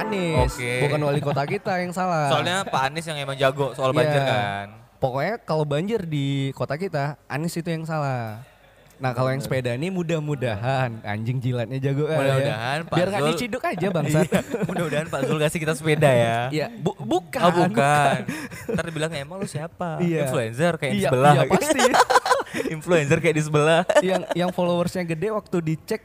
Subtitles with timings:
[0.00, 0.72] Anies, Oke.
[0.82, 2.28] bukan wali kota kita yang salah.
[2.28, 4.26] Soalnya Pak Anies yang emang jago soal banjir Iya.
[4.26, 4.66] kan.
[4.96, 8.42] Pokoknya kalau banjir di kota kita, Anies itu yang salah.
[8.98, 12.18] Nah kalau yang sepeda ini mudah-mudahan anjing jilatnya jago kan ya.
[12.18, 14.26] Mudah-mudahan Pak Biar nggak Zul- diciduk aja bangsat.
[14.26, 16.38] Iya, Mudah-mudahan Pak Zul kasih kita sepeda ya.
[16.50, 17.38] Iya, bu- bukan.
[17.40, 18.18] Oh bukan.
[18.68, 19.98] Ntar dibilang emang lu siapa?
[19.98, 20.26] Iya.
[20.26, 21.32] Influencer kayak di Iya, sebelah.
[21.32, 21.82] iya, pasti.
[22.74, 23.80] Influencer kayak di sebelah.
[24.00, 26.02] yang yang followersnya gede waktu dicek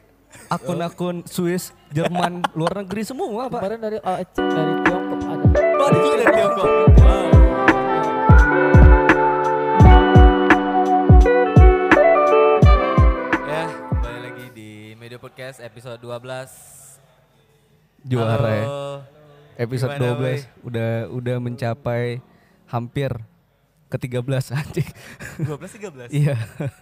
[0.49, 3.59] akun-akun Swiss, Jerman, luar negeri semua pak.
[3.61, 5.45] Kemarin dari oh, dari Tiongkok ada.
[5.77, 6.69] Oh, juga dari Tiongkok.
[13.45, 16.49] Ya, kembali lagi di Media Podcast episode 12.
[18.03, 18.65] Juara ya.
[18.65, 19.05] Halo.
[19.53, 22.17] Episode Gimana, 12 udah udah mencapai
[22.65, 23.13] hampir
[23.85, 24.89] ke 13 anjing.
[25.45, 26.09] 12 13.
[26.09, 26.33] Iya.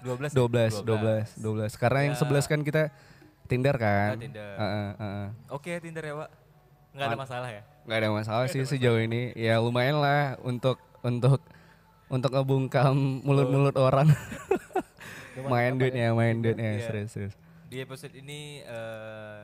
[0.07, 1.81] 12 12, 12, 12.
[1.81, 2.23] Karena yang Ya.
[2.23, 2.95] 11 kan kita
[3.51, 4.15] Tinder kan.
[4.15, 4.51] Oh, Tinder.
[4.55, 5.27] Heeh, heeh.
[5.51, 6.29] Oke, Tinder ya, Pak.
[6.91, 7.63] Nggak ada Ad- masalah ya?
[7.81, 9.33] nggak ada masalah sih sejauh ini.
[9.33, 11.41] Ya lumayan lah untuk untuk
[12.07, 14.07] untuk ngebungkam mulut-mulut orang.
[15.51, 16.83] main duitnya, main duitnya, Iya.
[16.85, 17.35] serius, serius.
[17.67, 19.41] Di episode ini eh,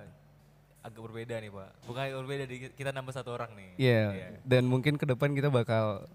[0.84, 1.70] agak berbeda nih, Pak.
[1.88, 2.44] Bukan agak berbeda,
[2.76, 3.70] kita nambah satu orang nih.
[3.80, 4.28] Iya, Iya.
[4.44, 6.06] dan mungkin ke depan kita bakal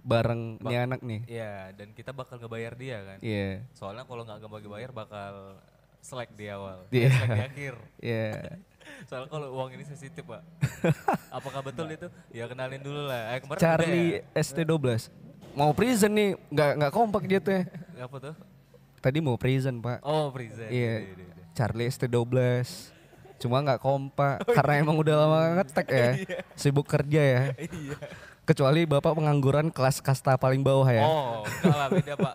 [0.00, 1.20] bareng nih anak nih.
[1.26, 3.18] Iya, dan kita bakal ngebayar dia kan.
[3.20, 3.64] Iya.
[3.72, 5.60] Soalnya kalau nggak ngebagi bayar bakal
[6.00, 7.06] selek di awal, Iya.
[7.06, 7.74] eh, selek di akhir.
[7.98, 8.28] Iya.
[9.08, 10.42] Soalnya kalau uang ini sensitif, Pak.
[11.36, 12.08] Apakah betul itu?
[12.28, 13.32] Ya kenalin dulu lah.
[13.32, 15.08] Eh, kemarin Charlie ST12.
[15.52, 17.52] Mau prison nih, nggak nggak kompak dia tuh.
[17.54, 17.62] ya?
[18.00, 18.34] Apa tuh?
[19.00, 20.02] Tadi mau prison, Pak.
[20.02, 20.66] Oh, prison.
[20.66, 21.06] Iya.
[21.06, 21.44] Iya, iya, iya.
[21.52, 22.34] Charlie ST12.
[23.38, 26.08] Cuma nggak kompak karena emang udah lama ngetek ya.
[26.60, 27.42] Sibuk kerja ya.
[27.56, 27.96] Iya.
[28.42, 31.04] Kecuali Bapak pengangguran kelas kasta paling bawah ya.
[31.04, 32.34] Oh, enggak lah beda, Pak.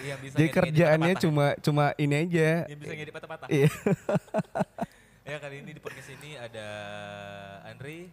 [0.00, 2.64] Yang bisa Jadi kerjaannya cuma cuma ini aja.
[2.68, 3.48] yang bisa ngedit patah-patah.
[3.48, 3.68] Iya.
[5.20, 6.66] Ya kali ini di podcast ini ada
[7.62, 8.10] Andri.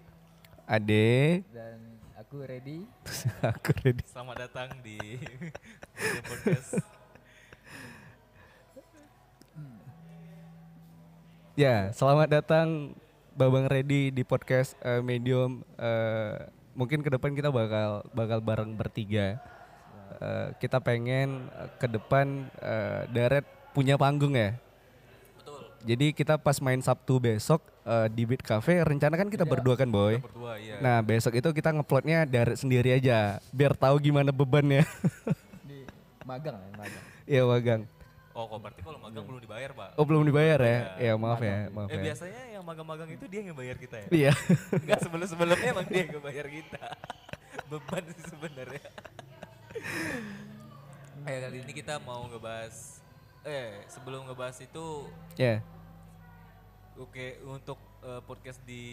[0.69, 2.85] Ade, Dan aku ready.
[3.57, 4.05] aku ready.
[4.05, 5.01] Selamat datang di
[6.29, 6.77] podcast.
[11.57, 12.93] Ya, selamat datang
[13.33, 15.65] Babang Ready di podcast eh, Medium.
[15.73, 16.37] Eh,
[16.77, 19.41] mungkin ke depan kita bakal bakal bareng bertiga.
[20.17, 23.45] Eh, kita pengen eh, ke depan eh, Daret
[23.77, 24.57] punya panggung ya.
[25.37, 25.61] Betul.
[25.85, 29.85] Jadi kita pas main Sabtu besok eh, di Beat Cafe, rencana kan kita berdua kan
[29.85, 30.17] boy.
[30.17, 30.81] Kita berdua iya.
[30.81, 34.81] Nah besok itu kita ngeplotnya Daret sendiri aja, biar tahu gimana bebannya.
[35.69, 35.85] Di
[36.25, 37.03] magang ya, magang.
[37.29, 37.81] Iya wagang.
[38.37, 39.89] Oh, kok berarti kalau magang belum dibayar, Pak?
[39.97, 40.77] Oh belum dibayar ya?
[41.01, 41.09] Iya.
[41.09, 42.03] Ya maaf ya, maaf eh ya.
[42.05, 44.07] biasanya yang magang-magang itu dia yang bayar kita ya?
[44.13, 44.33] Iya.
[44.77, 46.85] Enggak sebelum-sebelumnya emang dia yang bayar kita.
[47.73, 48.85] Beban sih sebenarnya.
[51.23, 53.01] Eh kali ini kita mau ngebahas
[53.43, 55.59] eh sebelum ngebahas itu Ya.
[56.95, 58.83] oke untuk eh, podcast di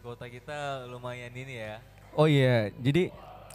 [0.00, 1.80] kota kita lumayan ini ya.
[2.12, 3.08] Oh iya, jadi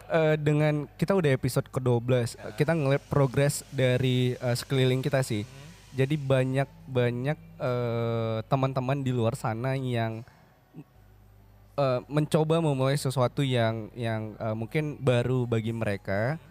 [0.07, 2.09] eh, dengan kita udah episode ke-12,
[2.57, 5.45] kita ngeliat progres dari eh, sekeliling kita sih.
[5.93, 10.25] Jadi banyak banyak eh, teman-teman di luar sana yang
[11.77, 16.41] eh, mencoba memulai sesuatu yang yang eh, mungkin baru bagi mereka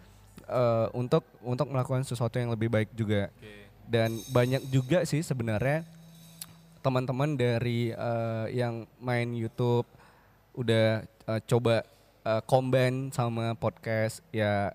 [0.47, 3.29] eh, untuk untuk melakukan sesuatu yang lebih baik juga.
[3.31, 3.67] Oke.
[3.83, 5.87] Dan banyak juga sih sebenarnya
[6.79, 9.87] teman-teman dari eh, yang main YouTube
[10.53, 11.83] udah eh, coba
[12.23, 14.71] eh, combine sama podcast ya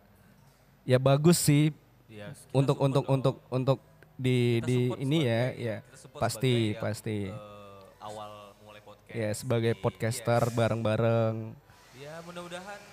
[0.82, 1.72] ya bagus sih
[2.06, 3.14] kita untuk untuk dong.
[3.14, 3.78] untuk untuk
[4.14, 5.76] di Kita di ini ya ya
[6.12, 9.12] pasti pasti eh, awal mulai podcast.
[9.12, 9.80] ya sebagai Iya.
[9.80, 11.56] podcaster bareng-bareng
[11.94, 12.91] Ya mudah-mudahan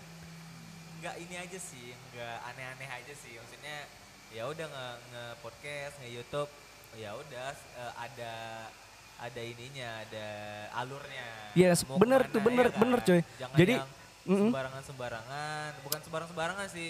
[1.10, 3.34] nggak ini aja sih, nggak aneh-aneh aja sih.
[3.34, 3.78] Maksudnya
[4.30, 6.52] ya udah nge, nge podcast, nge YouTube,
[7.02, 8.34] ya udah eh, ada
[9.18, 10.28] ada ininya, ada
[10.78, 11.28] alurnya.
[11.58, 12.82] Yes, Mau bener ke mana, tuh, bener, ya kan?
[12.86, 13.22] bener, coy.
[13.42, 13.90] Jangan Jadi, yang
[14.30, 14.50] mm-mm.
[14.54, 16.90] sembarangan-sembarangan, bukan sembarang-sembarangan sih.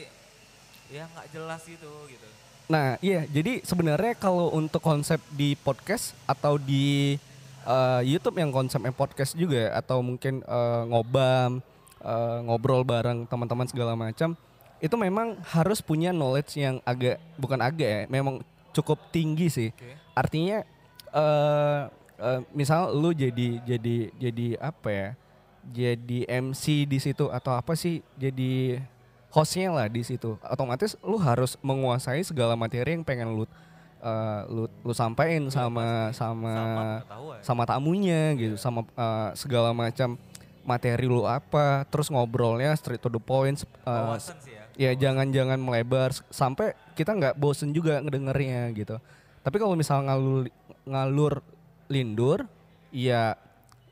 [0.91, 2.27] Ya nggak jelas gitu gitu.
[2.67, 7.15] Nah, iya, jadi sebenarnya kalau untuk konsep di podcast atau di
[7.63, 11.63] eh, YouTube yang konsepnya podcast juga atau mungkin eh, ngobam,
[11.99, 14.35] eh, ngobrol bareng teman-teman segala macam,
[14.79, 18.39] itu memang harus punya knowledge yang agak bukan agak ya, memang
[18.71, 19.69] cukup tinggi sih.
[19.71, 19.95] Oke.
[20.13, 20.63] Artinya
[21.09, 21.81] eh
[22.19, 25.09] eh, misal lu jadi jadi jadi apa ya?
[25.69, 28.01] Jadi MC di situ atau apa sih?
[28.15, 28.79] Jadi
[29.29, 30.39] hostnya lah di situ.
[30.41, 33.45] Otomatis lu harus menguasai segala materi yang pengen lu
[33.99, 36.73] eh, lu lu sampaikan sama sama Sama
[37.03, 37.39] pengetahuan.
[37.43, 40.15] sama tamunya gitu, sama eh, segala macam
[40.69, 43.57] materi lu apa, terus ngobrolnya straight to the point.
[43.81, 44.93] Wawasan sih ya.
[44.93, 49.01] ya jangan-jangan melebar sampai kita nggak bosen juga ngedengernya gitu.
[49.41, 50.45] Tapi kalau misal ngalur
[50.85, 51.41] ngalur
[51.89, 52.45] lindur,
[52.93, 53.33] ya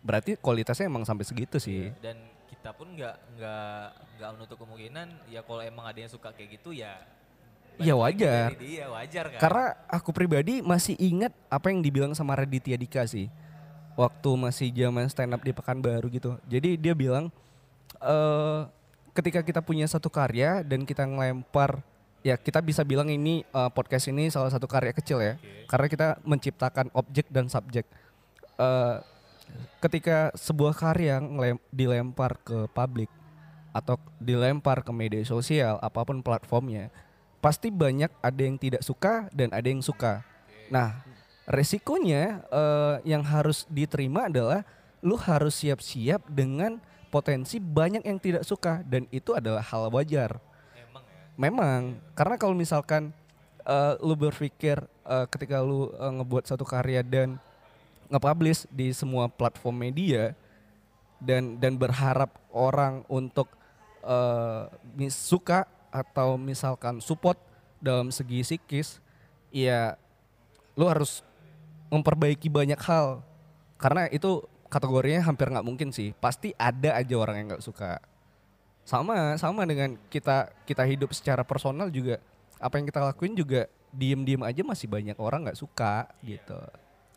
[0.05, 1.89] berarti kualitasnya emang sampai segitu sih.
[1.99, 2.15] dan
[2.47, 3.83] kita pun nggak nggak
[4.17, 6.95] nggak menutup kemungkinan ya kalau emang ada yang suka kayak gitu ya
[7.77, 8.57] Iya, wajar.
[8.57, 13.29] dia wajar kan Karena aku pribadi masih ingat apa yang dibilang sama Raditya Dika sih.
[13.97, 16.37] Waktu masih zaman stand up di Pekanbaru gitu.
[16.45, 17.33] Jadi dia bilang
[17.97, 18.61] eh
[19.17, 21.81] ketika kita punya satu karya dan kita ngelempar
[22.21, 25.41] ya kita bisa bilang ini eh, podcast ini salah satu karya kecil ya.
[25.65, 27.89] Karena kita menciptakan objek dan subjek.
[28.61, 28.97] Eh
[29.81, 31.17] ketika sebuah karya
[31.73, 33.09] dilempar ke publik
[33.71, 36.89] atau dilempar ke media sosial apa pun platformnya
[37.37, 40.25] pasti banyak ada yang tidak suka dan ada yang suka.
[40.73, 41.05] Nah,
[41.47, 44.67] resikonya eh, yang harus diterima adalah
[44.99, 46.77] lu harus siap-siap dengan
[47.07, 50.35] potensi banyak yang tidak suka dan itu adalah hal wajar.
[50.75, 51.79] emang ya Memang
[52.11, 53.15] karena kalau misalkan
[53.63, 57.39] eh, lu berpikir eh, ketika lu eh, ngebuat satu karya dan
[58.11, 60.35] nge-publish di semua platform media
[61.19, 63.51] dan dan berharap orang untuk
[64.95, 67.35] mis- suka atau misalkan support
[67.83, 69.03] dalam segi psikis,
[69.51, 69.99] ya
[70.79, 71.26] lu harus
[71.87, 73.23] memperbaiki banyak hal
[73.77, 76.11] karena itu kategorinya hampir nggak mungkin sih.
[76.17, 78.01] Pasti ada aja orang yang nggak suka.
[78.87, 82.19] Sama sama dengan kita kita hidup secara personal juga
[82.57, 86.57] apa yang kita lakuin juga diem-diem aja masih banyak orang nggak suka gitu.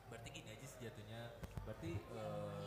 [0.09, 1.21] berarti gini aja sih jatuhnya
[1.67, 2.67] berarti eh,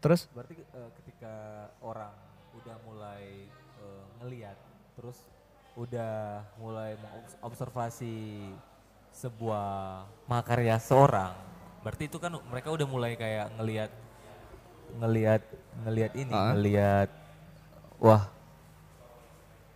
[0.00, 1.34] Terus berarti eh, ketika
[1.82, 2.14] orang
[2.54, 3.24] udah mulai
[3.82, 4.58] eh, ngeliat
[4.96, 5.18] terus
[5.76, 8.48] udah mulai mengobservasi
[9.16, 9.66] sebuah
[10.28, 11.32] makarya seorang
[11.80, 13.90] berarti itu kan mereka udah mulai kayak ngelihat
[15.00, 15.42] ngelihat
[15.82, 16.52] ngelihat ini Ah.
[16.52, 17.08] ngelihat
[17.96, 18.28] wah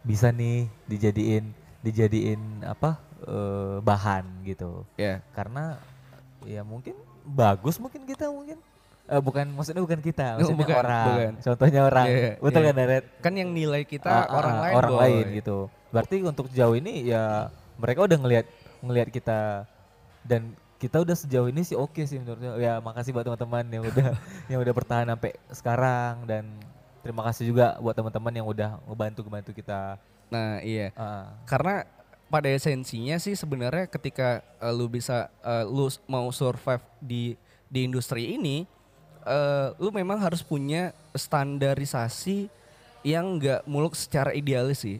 [0.02, 5.76] bisa nih dijadiin dijadiin apa eh, bahan gitu ya karena
[6.44, 8.60] ya mungkin bagus mungkin kita mungkin
[9.10, 11.32] Eh, bukan maksudnya bukan kita maksudnya Bukan, orang bukan.
[11.42, 12.68] contohnya orang Iya, iya, betul iya.
[12.70, 15.02] kan Daret kan yang nilai kita ah, orang ah, lain orang Boy.
[15.02, 15.58] lain gitu
[15.90, 18.46] berarti untuk sejauh ini ya mereka udah ngelihat
[18.84, 19.64] ngelihat kita.
[20.24, 22.56] Dan kita udah sejauh ini sih oke sih menurutnya.
[22.56, 24.08] Ya makasih buat teman-teman yang udah
[24.50, 26.14] yang udah bertahan sampai sekarang.
[26.24, 26.44] Dan
[27.04, 30.00] terima kasih juga buat teman-teman yang udah ngebantu ngebantu kita.
[30.32, 30.92] Nah iya.
[30.96, 31.84] Ah, karena
[32.30, 37.34] pada esensinya sih sebenarnya ketika eh, lu bisa eh, lu mau survive di
[37.66, 38.64] di industri ini
[39.26, 42.48] eh, lu memang harus punya standarisasi
[43.04, 44.98] yang nggak muluk secara idealis sih.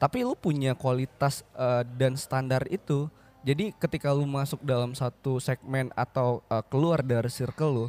[0.00, 3.06] Tapi lu punya kualitas eh, dan standar itu
[3.40, 7.86] jadi ketika lu masuk dalam satu segmen atau eh, keluar dari circle lu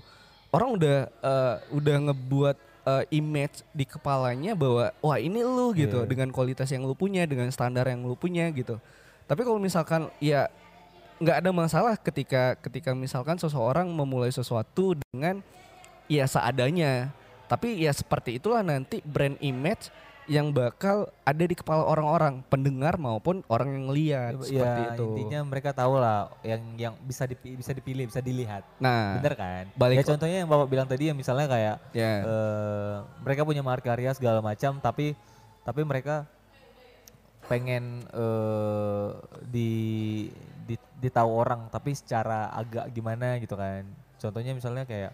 [0.51, 2.57] orang udah eh, udah ngebuat
[2.88, 6.03] eh, image di kepalanya bahwa wah ini lu gitu.
[6.03, 6.09] Iya.
[6.09, 8.80] dengan kualitas yang lu punya dengan standar yang lu punya gitu.
[9.27, 10.51] Tapi kalau misalkan ya
[11.21, 15.44] nggak ada masalah ketika ketika misalkan seseorang memulai sesuatu dengan
[16.07, 17.12] ya seadanya.
[17.51, 19.92] Tapi ya seperti itulah nanti brand image
[20.29, 25.06] yang bakal ada di kepala orang-orang pendengar maupun orang yang lihat ya seperti itu.
[25.18, 28.62] intinya mereka tahu lah yang yang bisa dipi- bisa dipilih bisa dilihat.
[28.77, 29.65] Nah bener kan?
[29.73, 32.12] balik- ya contohnya yang bapak bilang tadi yang misalnya kayak ya.
[32.21, 32.95] eh,
[33.25, 35.18] mereka punya karya segala macam tapi
[35.65, 36.29] tapi mereka
[37.50, 39.09] pengen eh,
[39.50, 39.71] di,
[40.69, 43.83] di ditahu orang tapi secara agak gimana gitu kan.
[44.21, 45.11] Contohnya misalnya kayak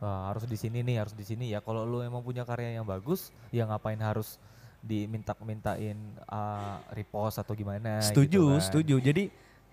[0.00, 2.84] "Wah, harus di sini nih harus di sini ya kalau lu emang punya karya yang
[2.84, 4.40] bagus ya ngapain harus
[4.80, 8.64] diminta mintain ah, repost atau gimana setuju gitu kan.
[8.64, 9.24] setuju jadi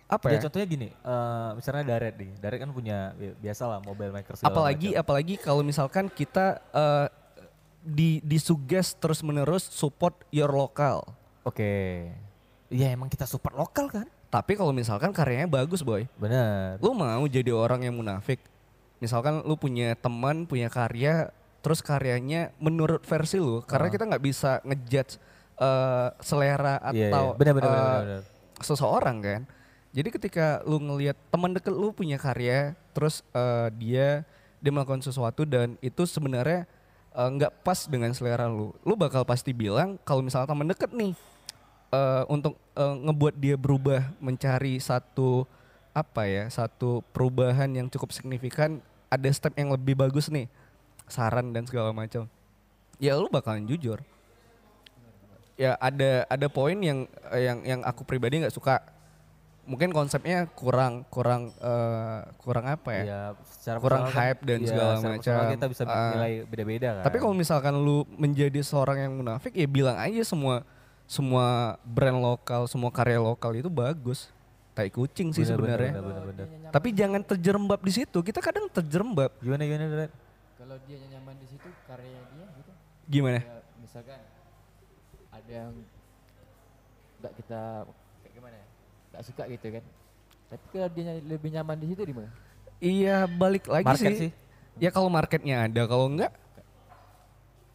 [0.05, 3.79] apa Ya ya contohnya gini, eh, misalnya Daret nih, Daret kan punya bi- biasa lah
[3.81, 5.01] mobile maker apalagi macam.
[5.03, 7.07] apalagi kalau misalkan kita eh,
[7.83, 11.03] di disuges terus menerus support your local
[11.43, 12.07] Oke,
[12.67, 14.07] iya emang kita support lokal kan?
[14.27, 16.75] tapi kalau misalkan karyanya bagus boy Bener.
[16.79, 18.39] lu mau jadi orang yang munafik
[18.97, 21.29] misalkan lu punya teman punya karya
[21.61, 23.93] terus karyanya menurut versi lu karena Ah.
[23.93, 25.19] kita nggak bisa ngejudge
[25.57, 27.37] eh, selera Iya, atau iya.
[27.37, 28.23] bener bener, eh, bener, bener, bener.
[28.61, 29.41] seseorang kan
[29.91, 34.07] jadi ketika lu ngelihat teman deket lu punya karya terus eh, dia
[34.57, 36.65] dia melakukan sesuatu dan itu sebenarnya
[37.11, 41.13] eh, nggak pas dengan selera lu lu bakal pasti bilang kalau misalnya teman deket nih
[41.91, 45.45] eh, untuk eh, ngebuat dia berubah mencari satu
[45.97, 48.77] apa ya satu perubahan yang cukup signifikan
[49.07, 50.45] ada step yang lebih bagus nih
[51.05, 52.29] saran dan segala macam
[52.97, 53.97] ya lu bakalan jujur
[55.57, 58.77] ya ada ada poin yang yang yang aku pribadi nggak suka
[59.65, 64.67] mungkin konsepnya kurang kurang eh, kurang apa ya Iya, secara kurang kan- hype dan iya,
[64.69, 65.35] segala macam.
[65.51, 66.13] Kita bisa Ah.
[66.13, 67.03] nilai beda-beda kan.
[67.03, 70.63] tapi kalau misalkan lu menjadi seorang yang munafik ya bilang aja semua
[71.03, 74.31] semua brand lokal semua karya lokal itu bagus
[74.77, 75.91] tai kucing sih Bener, bener, sebenarnya.
[75.91, 76.45] bener, bener, bener.
[76.45, 78.17] Dia nyaman- Tapi jangan terjerembab di situ.
[78.21, 79.31] Kita kadang terjerembab.
[79.39, 80.11] Gimana gimana Dred?
[80.55, 82.71] kalau dia nyaman di situ karya dia gitu.
[83.07, 83.39] Gimana?
[83.39, 84.19] Ya, misalkan
[85.31, 85.71] ada yang
[87.17, 87.61] nggak kita
[88.21, 88.65] kayak gimana ya?
[89.09, 89.83] Nggak suka gitu kan.
[90.47, 92.29] Tapi kalau dia lebih nyaman di situ di mana?
[92.77, 94.19] Iya balik lagi Market sih.
[94.19, 94.31] sih.
[94.77, 96.29] Ya kalau marketnya ada, kalau enggak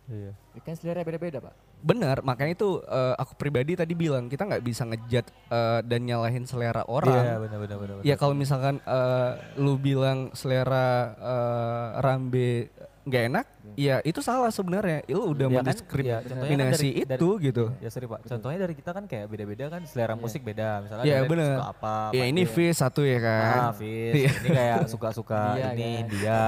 [0.04, 0.32] Iya.
[0.52, 1.54] Ya kan selera beda-beda, Pak.
[1.80, 2.21] benar.
[2.21, 6.80] Makanya itu eh, aku pribadi tadi bilang kita nggak bisa ngejat eh, dan nyalahin selera
[6.80, 7.25] Iya, orang.
[7.40, 7.94] benar benar benar.
[8.02, 12.71] Ya kalau misalkan eh, lu bilang selera eh, rambe
[13.02, 15.02] nggak enak, ya itu salah sebenarnya.
[15.09, 17.64] Lu udah Ya kan, mendiskriminasi ya, contohnya kan dari- itu gitu.
[17.78, 20.82] Ya sorry pak, contohnya dari kita kan kayak beda-beda kan selera musik beda.
[20.82, 21.50] Misalnya Iya, Dred bener.
[21.56, 21.94] suka apa.
[22.12, 22.52] Ya ini dia.
[22.52, 23.59] Fis satu ya kan.
[23.61, 24.14] Ah, Fis.
[24.37, 25.92] Ini kayak suka-suka Iya ini.
[26.12, 26.42] Iya.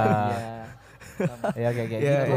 [1.17, 1.47] Sama.
[1.55, 2.35] ya kayak kayak Iya, gitu.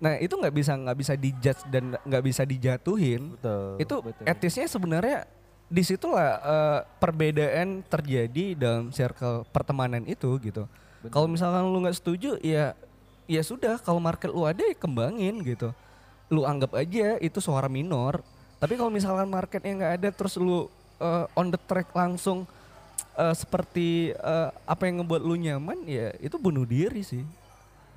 [0.00, 3.36] Nah itu nggak bisa nggak bisa dijudge dan nggak bisa dijatuhin.
[3.36, 3.76] Betul.
[3.76, 4.24] itu betul.
[4.24, 5.18] etisnya sebenarnya
[5.70, 10.66] di situlah uh, perbedaan terjadi dalam circle pertemanan itu gitu.
[11.08, 12.74] Kalau misalkan lu nggak setuju ya
[13.30, 15.70] ya sudah kalau market lu ada ya kembangin gitu.
[16.32, 18.24] Lu anggap aja itu suara minor.
[18.58, 20.66] Tapi kalau misalkan marketnya nggak ada terus lu
[20.98, 22.48] uh, on the track langsung
[23.16, 27.24] uh, seperti uh, apa yang ngebuat lu nyaman ya itu bunuh diri sih.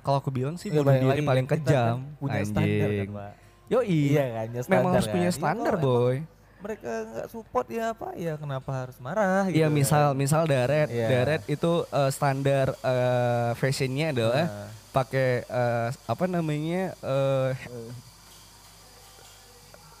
[0.04, 1.96] Kalau aku bilang sih Ya, bunuh diri paling kan kejam.
[2.04, 3.08] kan punya standar kan.
[3.10, 3.32] Pak.
[3.64, 4.00] Yoi.
[4.12, 5.24] Iya kan, ya Memang harus punya kan.
[5.24, 6.16] Iya, standar, kalau boy.
[6.60, 9.56] Mereka nggak support ya apa ya kenapa harus marah gitu.
[9.58, 11.08] Iya misal misal Daret, Iya.
[11.10, 14.68] Daret itu eh, standar eh, fashionnya adalah Nah.
[14.90, 17.50] pakai eh, apa namanya eh,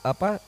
[0.02, 0.40] apa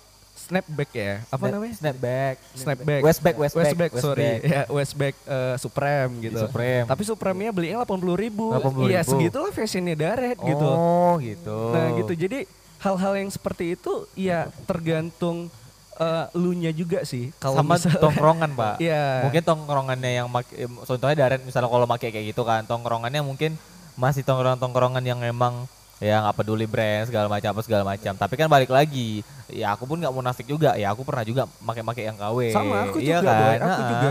[0.46, 1.12] snapback ya?
[1.26, 1.74] Apa Snap- namanya?
[1.74, 2.34] Snapback.
[2.54, 3.00] Snapback.
[3.02, 6.38] Westback, westback, Westback, sorry, ya Westback eh, Supreme gitu.
[6.38, 6.86] Supreme.
[6.86, 8.54] Tapi Supreme-nya belinya 80 ribu.
[8.54, 8.86] 80.000.
[8.86, 10.68] Iya segitulah fashionnya Daret gitu.
[10.68, 11.58] Oh gitu.
[11.74, 12.38] Nah gitu jadi
[12.78, 15.50] hal-hal yang seperti itu ya tergantung
[15.96, 17.34] eh, lu nya juga sih.
[17.36, 18.74] Kalau sama misalnya- tongkrongan pak.
[18.86, 19.26] Iya.
[19.26, 20.52] Mungkin tongkrongannya yang make,
[20.86, 23.58] contohnya Daren misalnya kalau pakai kayak gitu kan, tongkrongannya mungkin
[23.96, 25.64] masih tongkrongan-tongkrongan yang emang
[25.96, 28.12] ya nggak peduli brand segala macam apa segala macam.
[28.12, 30.76] Tapi kan balik lagi, ya aku pun nggak munafik juga.
[30.76, 32.38] Ya aku pernah juga pakai-pakai yang KW.
[32.52, 33.40] Sama aku Iya juga, kan?
[33.40, 34.10] Boy, aku Nah, juga.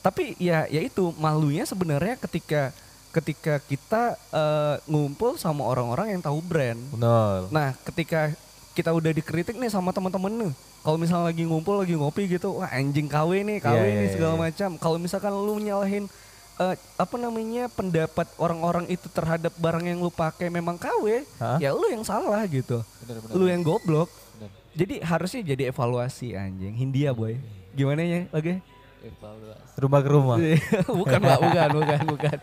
[0.00, 2.70] Tapi ya ya itu malunya sebenarnya ketika
[3.10, 4.02] ketika kita
[4.32, 6.78] eh, ngumpul sama orang-orang yang tahu brand.
[6.92, 7.48] Benar.
[7.48, 8.32] Nah, ketika
[8.76, 10.52] kita udah dikritik nih sama teman-teman nih.
[10.84, 14.12] Kalau misalnya lagi ngumpul lagi ngopi gitu, wah anjing KW nih, KW Iya, nih iya,
[14.14, 14.42] segala iya.
[14.46, 14.70] macam.
[14.78, 16.06] Kalau misalkan lu nyalahin
[16.56, 21.60] eh, apa namanya pendapat orang-orang itu terhadap barang yang lu pakai memang KW, Hah?
[21.60, 22.80] ya lu yang salah gitu.
[23.04, 23.34] Benar, benar.
[23.36, 24.08] Lu yang goblok.
[24.36, 24.50] Benar.
[24.76, 26.74] Jadi harusnya jadi evaluasi anjing.
[26.76, 27.36] Hindia boy.
[27.76, 28.24] Gimana ya?
[28.32, 28.60] Oke.
[29.04, 29.76] Evaluasi.
[29.76, 30.36] Rumah ke rumah.
[31.00, 32.36] bukan pak, bukan, bukan, bukan.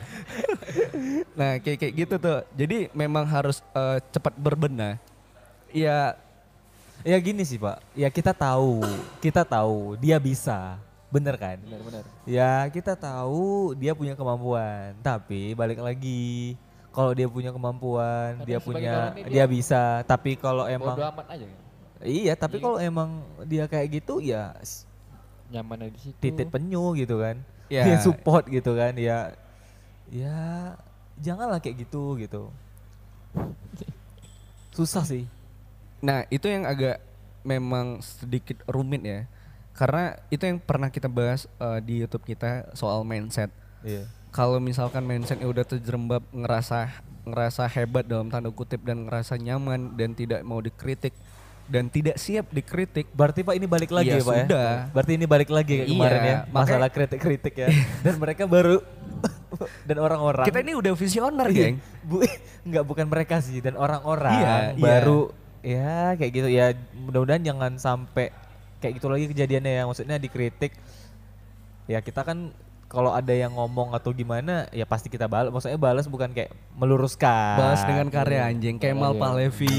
[1.40, 2.40] nah kayak kayak gitu tuh.
[2.54, 5.02] Jadi memang harus eh, cepat berbenah.
[5.74, 6.14] Ya
[7.04, 8.80] Ya gini sih pak, ya kita tahu,
[9.20, 10.80] kita tahu dia bisa,
[11.14, 11.58] bener kan?
[11.62, 12.04] Benar, benar.
[12.26, 16.58] Ya kita tahu dia punya kemampuan, tapi balik lagi
[16.90, 20.02] kalau dia punya kemampuan, Kadang dia punya, dia dia bisa.
[20.04, 21.60] Tapi kalau emang, Bodo amat aja kan.
[22.02, 22.64] iya, tapi Iya.
[22.66, 23.10] kalau emang
[23.46, 24.58] dia kayak gitu ya
[25.50, 26.18] Nyaman di situ.
[26.18, 27.38] titik penyu gitu kan,
[27.70, 27.86] Ya.
[27.86, 29.34] dia support gitu kan, ya,
[30.10, 30.38] ya
[31.18, 32.50] janganlah kayak gitu gitu.
[34.74, 35.30] Susah sih.
[36.02, 36.98] Nah itu yang agak
[37.46, 39.20] memang sedikit rumit ya.
[39.74, 43.50] Karena itu yang pernah kita bahas eh, di YouTube kita soal mindset.
[43.82, 44.06] Iya.
[44.34, 46.90] Kalau misalkan mindsetnya udah terjerembab ngerasa
[47.24, 51.14] ngerasa hebat dalam tanda kutip dan ngerasa nyaman dan tidak mau dikritik
[51.64, 54.44] dan tidak siap dikritik, Berarti Pak ini balik lagi Iya, ya Pak ya?
[54.46, 54.72] sudah.
[54.92, 57.68] Berarti ini balik lagi kayak Iya, kemarin ya, masalah kritik-kritik ya.
[58.04, 58.84] Dan mereka baru
[59.88, 61.78] dan orang-orang kita ini udah visioner, Iya, geng.
[62.10, 62.20] Bu,
[62.68, 64.82] enggak bukan mereka sih dan orang-orang Iya, iya.
[64.84, 65.22] baru
[65.64, 68.36] ya kayak gitu ya mudah-mudahan jangan sampai
[68.84, 70.76] kayak gitu lagi kejadiannya ya maksudnya dikritik
[71.88, 72.52] ya kita kan
[72.92, 77.58] kalau ada yang ngomong atau gimana ya pasti kita balas maksudnya balas bukan kayak meluruskan
[77.58, 79.22] Bahas dengan karya anjing Kemal Iya.
[79.24, 79.78] Pahlevi.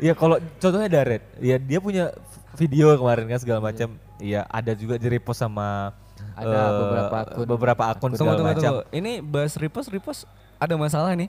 [0.08, 2.10] ya kalau contohnya Daret ya dia punya
[2.56, 5.92] video kemarin kan segala macam ya ada juga di repost sama
[6.32, 7.44] Ada eh, beberapa akun.
[7.44, 8.72] beberapa akun tunggu, segala macam.
[8.88, 10.24] Ini bahas repost, repost
[10.56, 11.28] ada masalah nih.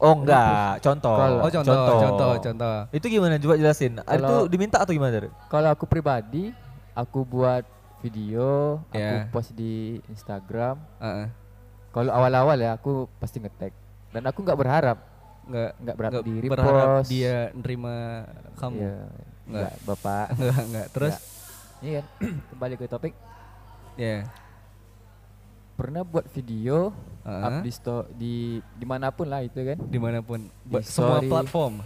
[0.00, 2.76] Oh enggak contoh Kalau- Oh contoh, contoh, contoh.
[2.90, 4.00] Itu gimana coba jelasin.
[4.00, 5.28] Ah, Itu diminta atau gimana?
[5.46, 6.50] Kalau aku pribadi,
[6.92, 7.62] aku buat
[8.00, 9.28] video, aku Ya.
[9.28, 10.80] post di Instagram.
[10.98, 11.28] Heeh.
[11.90, 13.76] Kalau awal-awal ya aku pasti ngetek.
[14.08, 14.98] Dan aku nggak berharap,
[15.42, 17.08] Nggak nggak berharap nggak di berharap repost.
[17.08, 17.96] dia nerima
[18.56, 18.78] kamu.
[18.78, 18.96] Iya,
[19.46, 20.26] nggak bapak.
[20.34, 20.86] Enggak, enggak.
[20.90, 21.14] Terus
[21.80, 22.06] Iya kan?
[22.50, 23.14] Kembali ke topik.
[23.94, 24.24] ya.
[25.74, 27.42] Pernah buat video, Heeh.
[27.42, 28.34] up di sto di
[28.74, 31.84] di mana pun lah itu kan, di mana pun Di semua platform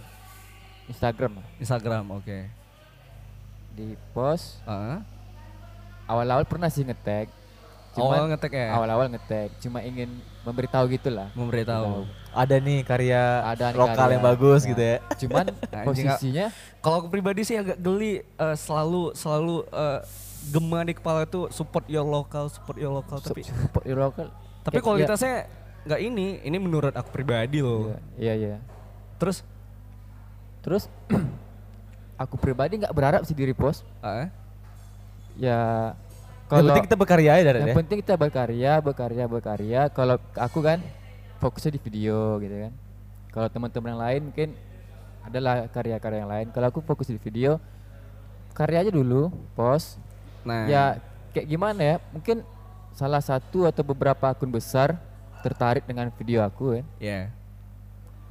[0.85, 1.41] Instagram.
[1.57, 2.39] Instagram oke
[3.71, 5.03] di post Heeh.
[6.05, 7.27] awal-awal pernah sih ngetag.
[7.91, 8.67] Awal Cuman ngetek ya.
[8.71, 10.11] awal-awal ngetag, cuma ingin
[10.43, 11.31] memberitahu gitulah.
[11.31, 12.03] Memberitahu.
[12.29, 14.13] Ada nih karya Ada nih lokal karya.
[14.13, 14.69] yang bagus Ya.
[14.69, 14.97] gitu ya.
[15.17, 16.45] Cuman Anjing, posisinya
[16.77, 19.99] Kalau aku pribadi sih agak geli eh, selalu selalu eh,
[20.45, 24.27] gema di kepala itu support your local, support your local tapi support your local.
[24.65, 25.35] Tapi Kayak- kualitasnya
[25.85, 26.27] nggak ini.
[26.41, 27.93] Ini menurut aku pribadi loh.
[28.17, 28.57] Iya, iya, iya.
[29.15, 29.45] Terus
[30.59, 30.89] Terus
[32.17, 33.85] aku pribadi nggak berharap sih di repost.
[34.01, 34.25] ah,
[35.37, 35.93] Ya
[36.41, 37.77] Yang kalau penting kita berkarya Darat yang ya.
[37.77, 39.81] penting kita berkarya, berkarya, berkarya.
[39.89, 40.81] Kalau aku kan
[41.37, 42.73] fokusnya di video gitu kan.
[43.29, 44.49] Kalau teman-teman yang lain mungkin
[45.21, 46.47] adalah karya-karya yang lain.
[46.49, 47.57] Kalau aku fokus di video,
[48.53, 49.97] karya aja dulu, post.
[50.41, 50.83] nah Ya
[51.29, 51.95] kayak gimana ya?
[52.09, 52.45] Mungkin
[52.95, 54.95] salah satu atau beberapa akun besar
[55.43, 56.85] tertarik dengan video aku kan.
[56.97, 57.29] ya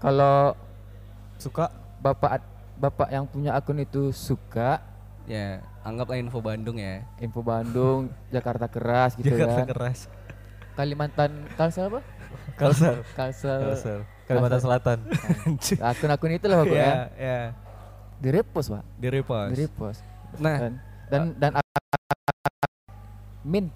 [0.01, 0.57] Kalau
[1.35, 1.69] Suka
[1.99, 2.41] bapak
[2.75, 4.81] bapak yang punya akun itu suka
[5.25, 7.05] ya anggaplah info Bandung ya.
[7.19, 9.67] info Bandung, Jakarta keras gitu Jakarta kan.
[9.69, 9.99] keras.
[10.73, 12.01] Kalimantan Kalsel apa?
[12.57, 13.03] Kalsel.
[13.13, 13.61] Kalsel.
[13.63, 13.99] Kalsel.
[14.25, 14.99] Kalimantan Selatan.
[15.79, 16.93] Akun-akun itu lah ya pokoknya.
[17.15, 17.41] ya
[18.19, 18.85] Di repost, Pak.
[18.97, 19.51] di repost.
[19.51, 20.01] Di repost.
[20.41, 20.73] Nah, Dan
[21.11, 21.53] dan dan
[23.45, 23.69] min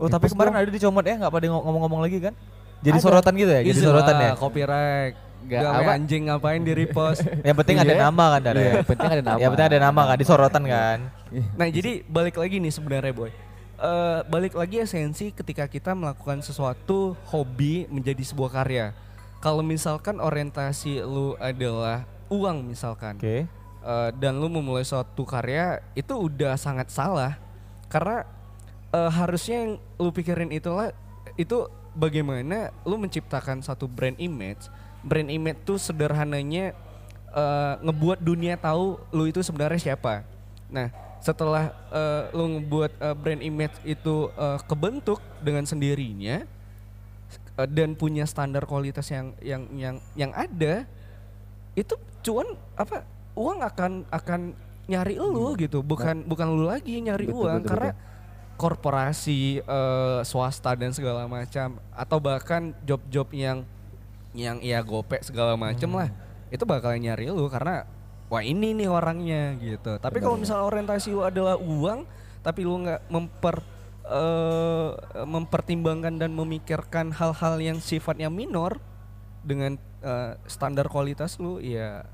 [0.00, 0.60] Oh tapi Repost kemarin dong.
[0.62, 2.34] ada di comot ya nggak pada ngo- ngomong-ngomong lagi kan?
[2.80, 3.04] Jadi Ada.
[3.04, 3.60] sorotan gitu ya?
[3.60, 4.32] Jadi sorotan lah, ya?
[4.34, 5.14] Copyright.
[5.40, 7.20] Nggak, Gak apa- anjing ngapain di repost.
[7.46, 8.00] Yang penting ada Iya.
[8.02, 8.82] nama kan Darat Iya, ya?
[8.82, 9.38] penting ada nama.
[9.40, 10.98] Ya penting ada nama kan, di sorotan kan?
[11.54, 13.28] Nah jadi balik lagi nih sebenarnya boy.
[13.76, 18.92] Eh balik lagi esensi ketika kita melakukan sesuatu hobi menjadi sebuah karya.
[19.38, 23.48] Kalau misalkan orientasi lu adalah uang misalkan, Oke.
[23.80, 27.40] eh, dan lu memulai suatu karya itu udah sangat salah
[27.86, 28.28] karena
[28.94, 30.94] eh, harusnya yang lu pikirin itulah
[31.38, 34.70] itu bagaimana lu menciptakan satu brand image.
[35.00, 36.76] Brand image tuh sederhananya
[37.32, 40.22] eh, ngebuat dunia tahu lu itu sebenarnya siapa.
[40.70, 46.44] Nah, setelah eh, lu ngebuat eh, brand image itu eh, kebentuk dengan sendirinya
[47.58, 50.84] eh, dan punya standar kualitas yang yang yang yang ada,
[51.74, 54.40] itu cuan apa uang akan akan
[54.90, 57.32] nyari lu gitu, bukan bukan lu lagi nyari Hmm.
[57.32, 57.90] Betul, uang betul, karena
[58.60, 63.64] korporasi eh, swasta dan segala macam atau bahkan job-job yang
[64.36, 65.98] yang ya gopek segala macam Hmm.
[66.04, 66.08] lah
[66.52, 67.88] itu bakal nyari lu karena
[68.28, 72.04] wah ini nih orangnya gitu tapi kalau misalnya orientasi lu adalah uang
[72.44, 73.56] tapi lu nggak memper
[74.04, 74.90] eh,
[75.24, 78.76] mempertimbangkan dan memikirkan hal-hal yang sifatnya minor
[79.40, 82.04] dengan eh, standar kualitas lu ya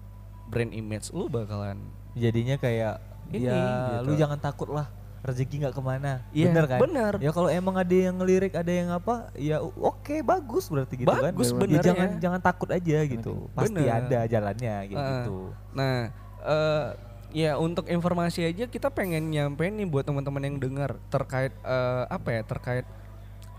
[0.47, 1.83] brand image lu bakalan
[2.17, 2.97] Jadinya kayak
[3.29, 3.61] Ini, ya
[4.01, 4.09] gitu.
[4.09, 4.89] lu jangan takut lah
[5.27, 6.23] rezeki nggak ke mana.
[6.31, 6.79] Iya, bener kan?
[6.81, 7.13] bener.
[7.19, 11.35] Ya kalau emang ada yang ngelirik, ada yang apa, ya oke bagus berarti gitu kan.
[11.35, 11.83] Bagus Ya benernya.
[11.83, 13.51] jangan jangan takut aja gitu.
[13.53, 13.91] Pasti Bener.
[14.07, 15.35] ada jalannya gitu.
[15.75, 16.87] Nah, eh
[17.35, 22.29] ya untuk informasi aja kita pengen nyampein nih buat teman-teman yang dengar terkait eh, apa
[22.33, 22.87] ya terkait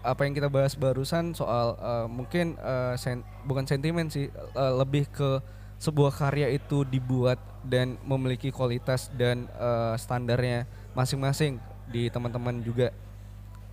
[0.02, 5.06] apa yang kita bahas barusan soal eh, mungkin eh, sen- bukan sentimen sih eh, lebih
[5.12, 5.44] ke
[5.78, 10.66] sebuah karya itu dibuat dan memiliki kualitas dan eh, standarnya
[10.98, 12.90] masing-masing di teman-teman juga.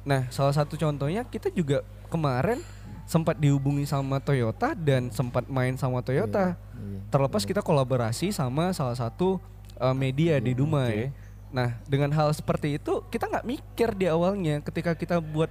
[0.05, 1.81] Nah, salah satu contohnya kita juga
[2.13, 2.61] kemarin
[3.09, 6.57] sempat dihubungi sama Toyota dan sempat main sama Toyota.
[6.77, 7.01] Iya.
[7.09, 9.41] Terlepas kita kolaborasi sama salah satu
[9.81, 11.09] uh, media di Dumai.
[11.49, 15.49] Nah, dengan hal seperti itu kita nggak mikir di awalnya ketika kita buat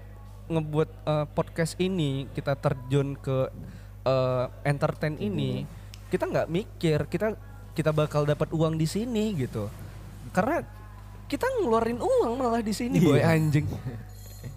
[0.51, 3.49] ngebuat uh, podcast ini, kita terjun ke
[4.03, 5.63] uh, entertain ini,
[6.11, 7.33] kita nggak mikir kita
[7.73, 9.71] kita bakal dapat uang di sini gitu.
[10.35, 10.61] Karena
[11.33, 13.33] kita ngeluarin uang malah di sini boy Iya.
[13.33, 13.65] anjing.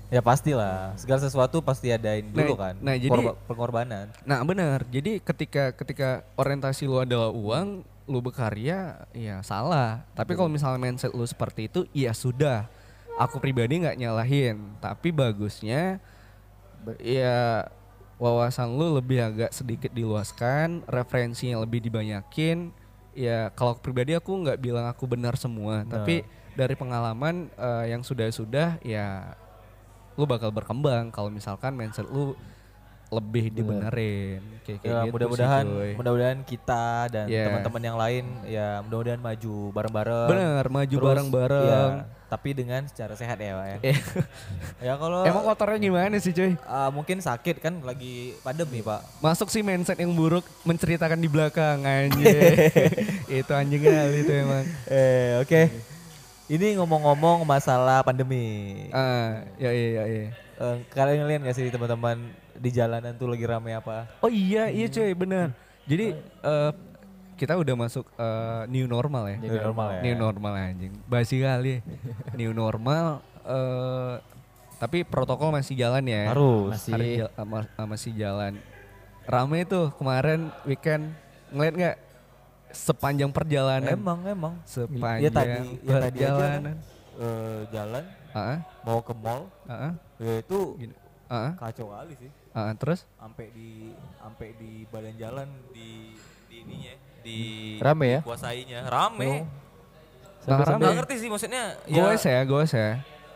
[0.06, 2.74] Ya pastilah, segala sesuatu pasti adain dulu Nah, kan.
[2.78, 4.06] nah, jadi- Korba- pengorbanan.
[4.22, 10.06] Nah benar, jadi ketika ketika orientasi lu adalah uang, lu berkarya, ya salah.
[10.14, 12.70] Tapi kalau misalnya mindset lu seperti itu, ya sudah.
[13.18, 15.98] Aku pribadi nggak nyalahin, tapi bagusnya,
[17.00, 17.66] ya
[18.16, 22.70] wawasan lu lebih agak sedikit diluaskan, referensinya lebih dibanyakin.
[23.10, 26.22] Ya kalau pribadi aku nggak bilang aku benar semua, tapi
[26.56, 29.36] dari pengalaman eh, yang sudah-sudah, ya
[30.14, 32.32] lu bakal berkembang kalau misalkan mindset lu
[33.06, 35.64] lebih dibenerin kayak kayak Ya, gitu mudah-mudahan
[35.94, 37.46] mudah-mudahan kita dan Yeah.
[37.46, 40.26] teman-teman yang lain ya mudah-mudahan maju bareng-bareng.
[40.26, 41.82] bener maju bareng-bareng ya,
[42.26, 43.78] tapi dengan secara sehat ya, Pak ya.
[43.84, 43.98] Eh,
[44.90, 49.22] ya kalau emang kotornya gimana sih cuy ah, mungkin sakit kan lagi pandemi, Pak.
[49.22, 52.26] masuk sih mindset yang buruk menceritakan di belakang anjing
[53.38, 55.94] itu anjing kali itu emang Eh, oke.
[56.46, 58.86] Ini ngomong-ngomong masalah pandemi.
[58.94, 63.44] ah ya iya ya iya Eh, kalian lihat gak sih teman-teman di jalanan tuh lagi
[63.44, 64.08] rame apa?
[64.24, 65.52] oh iya iya cuy bener
[65.84, 66.70] jadi eh,
[67.36, 69.36] kita udah masuk eh, new normal ya.
[69.36, 70.00] New normal ya.
[70.00, 70.92] New normal anjing.
[71.04, 71.84] Basi kali.
[72.40, 74.14] new normal eh
[74.76, 76.32] tapi protokol masih jalan ya.
[76.32, 76.88] Harus.
[76.88, 77.28] Masih.
[77.84, 78.56] Masih jalan.
[79.28, 81.12] Rame tuh kemarin weekend
[81.52, 81.96] ngeliat nggak
[82.78, 83.88] sepanjang perjalanan.
[83.88, 84.54] Emang emang.
[84.62, 86.76] Sepanjang Ya tadi, ya tadi aja kan, perjalanan.
[87.16, 90.94] eh, jalan Heeh, mau ke mall, heeh, ya itu gini.
[91.26, 92.30] Heeh, kacau kali sih.
[92.52, 96.12] heeh, terus sampai di sampai di badan jalan di
[96.46, 97.38] di ininya di
[97.78, 98.20] Rame ya?
[98.22, 99.42] kuasainya rame
[100.38, 102.90] Nggak Sampai-sampai- nggak ngerti sih maksudnya goes ya, goes ya.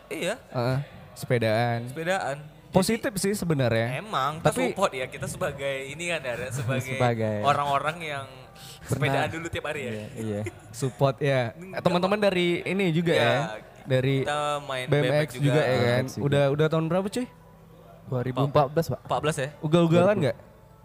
[0.07, 0.77] iya Heeh,
[1.13, 1.79] sepedaan.
[1.87, 2.37] sepedaan
[2.71, 3.99] Positif sih sebenarnya.
[3.99, 8.27] Emang, Tapi- support ya kita sebagai ini kan ada sebagai, Sebagai- orang-orang yang
[8.83, 9.31] sepedaan Pernah.
[9.31, 9.91] dulu tiap hari ya.
[9.91, 10.41] Iya, iya.
[10.71, 11.41] Support ya.
[11.79, 13.37] Teman-teman dari ini juga Iya, ya.
[13.81, 16.03] Dari Kita main BMX juga, ya kan.
[16.05, 16.25] BMX juga.
[16.25, 17.27] Udah udah tahun berapa cuy?
[18.09, 18.99] 2014 pak.
[19.07, 19.49] 14 ya?
[19.59, 20.37] Ugal-ugalan nggak?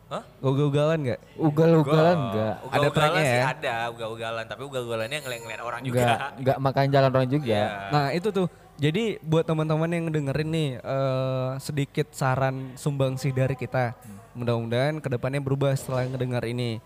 [0.07, 0.23] Hah?
[0.39, 1.21] Ugal-ugalan nggak?
[1.35, 2.55] Ugal-ugalan enggak.
[2.55, 3.45] Ada Ugal-ugalan tracknya ya?
[3.51, 5.99] ada, ugal-ugalan, tapi ugal-ugalannya ngeliat-ngeliat orang juga.
[5.99, 7.59] Enggak, enggak makan jalan orang juga.
[7.59, 7.67] Iya.
[7.91, 8.47] Nah itu tuh.
[8.77, 13.97] Jadi buat teman-teman yang dengerin nih eh, sedikit saran sumbangsih dari kita.
[14.37, 16.79] Mudah-mudahan ke depannya berubah setelah ngedengar ini.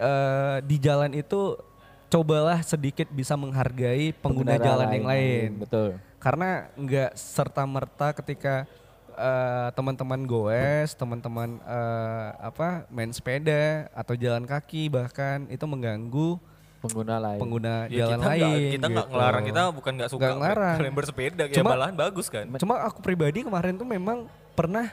[0.00, 1.60] Eh, di jalan itu
[2.08, 5.48] cobalah sedikit bisa menghargai pengguna Pengendara jalan yang lain.
[5.60, 5.90] Betul.
[6.16, 8.64] karena nggak serta merta ketika
[9.10, 16.40] eh, teman-teman goes, teman-teman eh, apa main sepeda atau jalan kaki bahkan itu mengganggu
[16.80, 17.36] Pengguna lain.
[17.36, 18.70] pengguna Ya, jalan kita lain.
[18.70, 19.12] kita nggak gitu.
[19.12, 20.76] ngelarang, kita bukan nggak suka Nggak ngelarang.
[20.76, 22.44] kalian bersepeda, ya Cuma- malahan bagus kan.
[22.56, 24.88] Cuma aku pribadi kemarin tuh memang pernah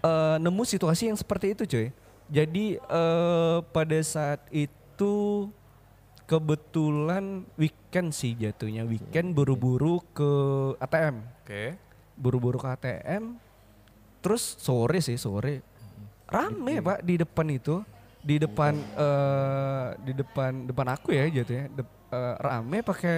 [0.00, 1.86] eh, nemu situasi yang seperti itu, cuy.
[2.32, 5.52] Jadi eh, pada saat itu
[6.24, 8.88] kebetulan weekend sih jatuhnya.
[8.88, 10.32] Weekend buru-buru ke
[10.80, 11.20] ATM.
[11.44, 11.76] Oke.
[12.12, 13.36] buru-buru ke ATM
[14.22, 15.60] terus sore sih sore.
[16.24, 17.84] Rame pak di depan itu.
[18.22, 21.68] Di depan eh di depan depan aku ya jatuhnya.
[21.68, 23.16] Dep- eh, rame pakai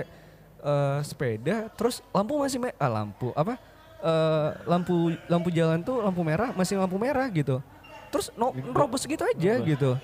[0.58, 1.70] eh, sepeda.
[1.70, 3.54] Terus lampu masih me- ah, lampu apa?
[4.02, 7.62] Eh, lampu lampu jalan tuh lampu merah masih lampu merah gitu
[8.14, 9.98] terus no, nerobos gitu aja gitu.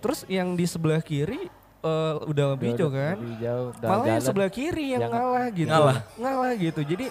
[0.00, 1.52] Terus yang di sebelah kiri
[1.84, 3.20] eh, udah hijau kan?
[3.20, 5.68] lebih jauh, udah malah yang sebelah kiri yang, yang- ngalah gitu.
[5.68, 5.98] Ngalah.
[6.16, 6.80] ngalah gitu.
[6.80, 7.06] Jadi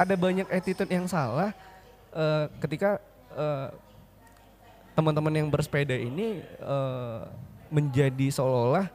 [0.00, 1.52] ada banyak attitude yang salah
[2.16, 2.96] eh, ketika
[3.36, 3.68] eh,
[4.96, 7.20] teman-teman yang bersepeda ini eh,
[7.68, 8.88] menjadi seolah-olah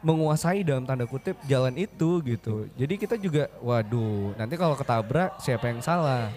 [0.00, 2.64] menguasai dalam tanda kutip jalan itu gitu.
[2.72, 6.32] Jadi kita juga waduh nanti kalau ketabrak siapa yang salah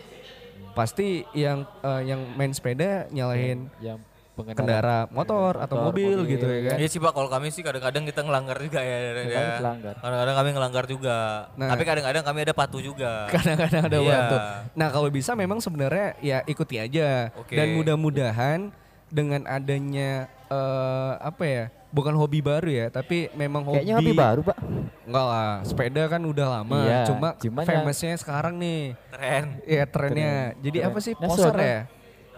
[0.74, 4.02] pasti yang eh, yang main sepeda nyalahin yang
[4.34, 6.32] pengendara kendara motor atau motor, mobil, mobil.
[6.34, 8.98] gitu ya kan Iya sih pak, kalau kami sih kadang-kadang kita ngelanggar juga ya.
[9.14, 9.62] Ya.
[9.62, 9.94] melanggar.
[10.02, 11.18] Kadang-kadang kami ngelanggar juga.
[11.54, 11.70] Nah.
[11.70, 13.12] Tapi kadang-kadang kami ada patuh juga.
[13.36, 14.10] kadang-kadang ada Iya.
[14.10, 14.36] waktu.
[14.74, 17.54] Nah kalau bisa memang sebenarnya ya ikuti aja Oke.
[17.54, 18.74] dan mudah-mudahan
[19.14, 24.42] dengan adanya eh, apa ya bukan hobi baru ya tapi memang hobi Kayaknya hobi baru
[24.42, 24.58] pak.
[25.04, 29.44] Enggak lah sepeda kan udah lama Iya, cuma cuman famousnya sekarang nih Tren.
[29.62, 30.88] ya trennya jadi Tren.
[30.88, 31.80] apa sih poser ya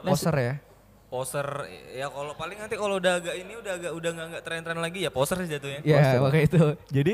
[0.01, 0.53] poser ya
[1.05, 1.47] Poser
[1.93, 4.99] ya kalau paling nanti kalau udah agak ini udah agak udah nggak nggak tren-tren lagi
[4.99, 5.79] ya poser sih jatuhnya.
[5.81, 7.13] ya makanya itu jadi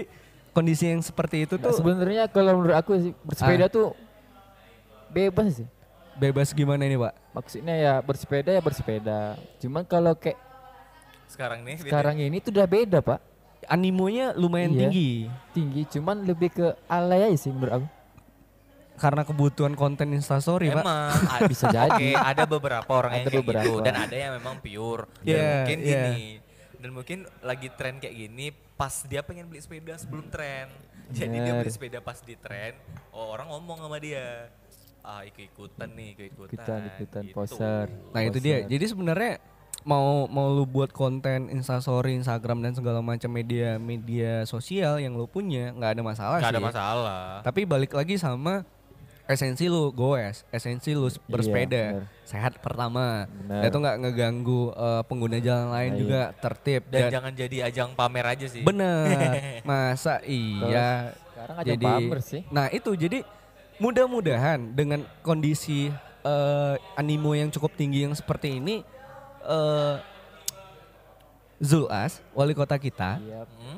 [0.51, 3.93] kondisi yang seperti itu Nah, tuh sebenarnya kalau menurut aku sih bersepeda tuh
[5.07, 5.67] bebas sih.
[6.13, 9.19] bebas gimana ini pak Maksudnya ya bersepeda ya bersepeda.
[9.57, 10.35] Cuman kalau kayak
[11.25, 11.77] Sekarang nih.
[11.77, 11.87] beda.
[11.87, 13.19] sekarang ini tuh udah beda pak.
[13.63, 14.79] Animonya lumayan Iya.
[14.83, 15.11] tinggi
[15.51, 15.81] Tinggi.
[15.89, 17.87] Cuman lebih ke alay aja sih menurut aku.
[18.93, 21.09] karena kebutuhan konten instastory pak Emang
[21.49, 22.13] Bisa jadi.
[22.13, 23.81] Ada beberapa orang yang Ada kayak gitu beberapa.
[23.81, 25.09] dan ada yang memang pure.
[25.19, 26.21] Dan Iya, mungkin gini.
[26.75, 28.45] Dan mungkin lagi tren kayak gini
[28.75, 30.69] pas dia pengen beli sepeda sebelum tren.
[31.09, 31.61] Jadi dia Bener.
[31.61, 32.77] beli sepeda pas di tren,
[33.09, 34.53] oh orang ngomong sama dia.
[34.99, 36.53] Ah, ikut-ikutan nih, ikut-ikutan.
[36.55, 37.35] Ikutan ikutan gitu.
[37.35, 37.85] poser.
[38.07, 38.57] Nah itu dia.
[38.63, 39.41] Jadi sebenarnya
[39.83, 45.25] mau mau lu buat konten Instastory, Instagram dan segala macam media media sosial yang lu
[45.25, 46.53] punya nggak ada masalah Gak sih.
[46.53, 47.23] ada masalah.
[47.41, 48.61] Tapi balik lagi sama
[49.23, 51.97] esensi lu goes, esensi lu bersepeda.
[51.97, 52.05] bener.
[52.23, 53.25] Sehat pertama.
[53.27, 53.57] Bener.
[53.57, 57.57] Dan itu nggak ngeganggu eh, pengguna jalan lain Nah, juga tertib Dan, dan, jangan jadi
[57.65, 58.61] ajang pamer aja sih.
[58.61, 59.07] bener.
[59.69, 61.15] Masa iya.
[61.31, 62.41] Sekarang aja pamer sih.
[62.49, 63.23] Nah itu jadi
[63.77, 65.89] mudah-mudahan dengan kondisi
[66.21, 68.85] eh, animo yang cukup tinggi yang seperti ini,
[69.51, 69.95] eh
[71.61, 73.45] Zulas wali kota kita, Iya.
[73.45, 73.77] Hmm?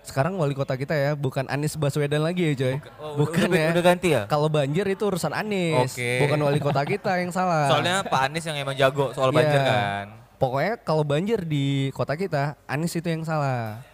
[0.00, 3.68] sekarang wali kota kita ya bukan Anies Baswedan lagi ya coy, Oh, bukan udah, ya.
[3.70, 4.22] udah ganti ya?
[4.24, 6.24] Kalau banjir itu urusan Anies, Oke.
[6.24, 7.68] bukan wali kota kita yang salah.
[7.68, 9.68] Soalnya Pak Anies yang emang jago soal banjir Iya.
[9.68, 10.06] kan.
[10.40, 13.84] Pokoknya kalau banjir di kota kita, Anies itu yang salah.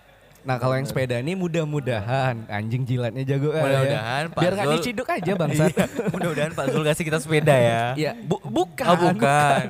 [0.47, 3.65] Nah kalau yang sepeda ini mudah-mudahan anjing jilatnya jago kan ya.
[3.67, 5.71] Mudah-mudahan Pak Biar nggak Zul- diciduk aja bangsat.
[5.75, 7.83] Iya, Mudah-mudahan Pak Zul kasih kita sepeda ya.
[7.99, 8.87] Iya, bu- bukan.
[8.87, 9.63] Oh bukan.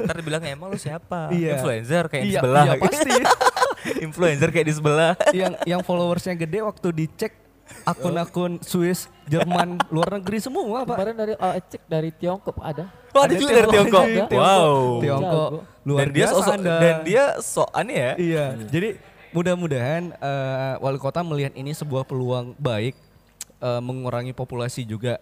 [0.00, 1.28] Ntar dibilang emang lu siapa?
[1.28, 1.60] Iya.
[1.60, 2.64] Influencer kayak di Iya, sebelah.
[2.64, 3.12] iya pasti.
[4.08, 5.12] Influencer kayak di sebelah.
[5.36, 7.32] yang yang followersnya gede waktu dicek
[7.84, 10.96] akun-akun Swiss, Jerman, luar negeri semua pak.
[10.96, 12.88] Kemarin dari oh, cek dari Tiongkok ada.
[13.12, 14.04] Wah, ada Ada juga dari Tiongkok.
[14.06, 14.38] Tiongkok.
[14.38, 14.76] Wow.
[15.00, 15.50] Tiongkok
[15.82, 16.74] luar dan dia Anda.
[16.78, 18.12] dan dia sokannya ya.
[18.14, 18.88] Iya, jadi
[19.32, 22.94] mudah-mudahan eh, wali kota melihat ini sebuah peluang baik
[23.58, 25.18] eh, mengurangi populasi juga.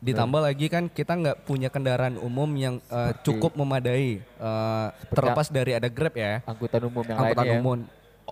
[0.00, 4.16] Ditambah lagi kan kita nggak punya kendaraan umum yang Seperti- cukup memadai.
[4.18, 7.60] eh, terlepas dari ada Grab ya, Angkutan umum yang angkutan lainnya.
[7.60, 7.78] umum,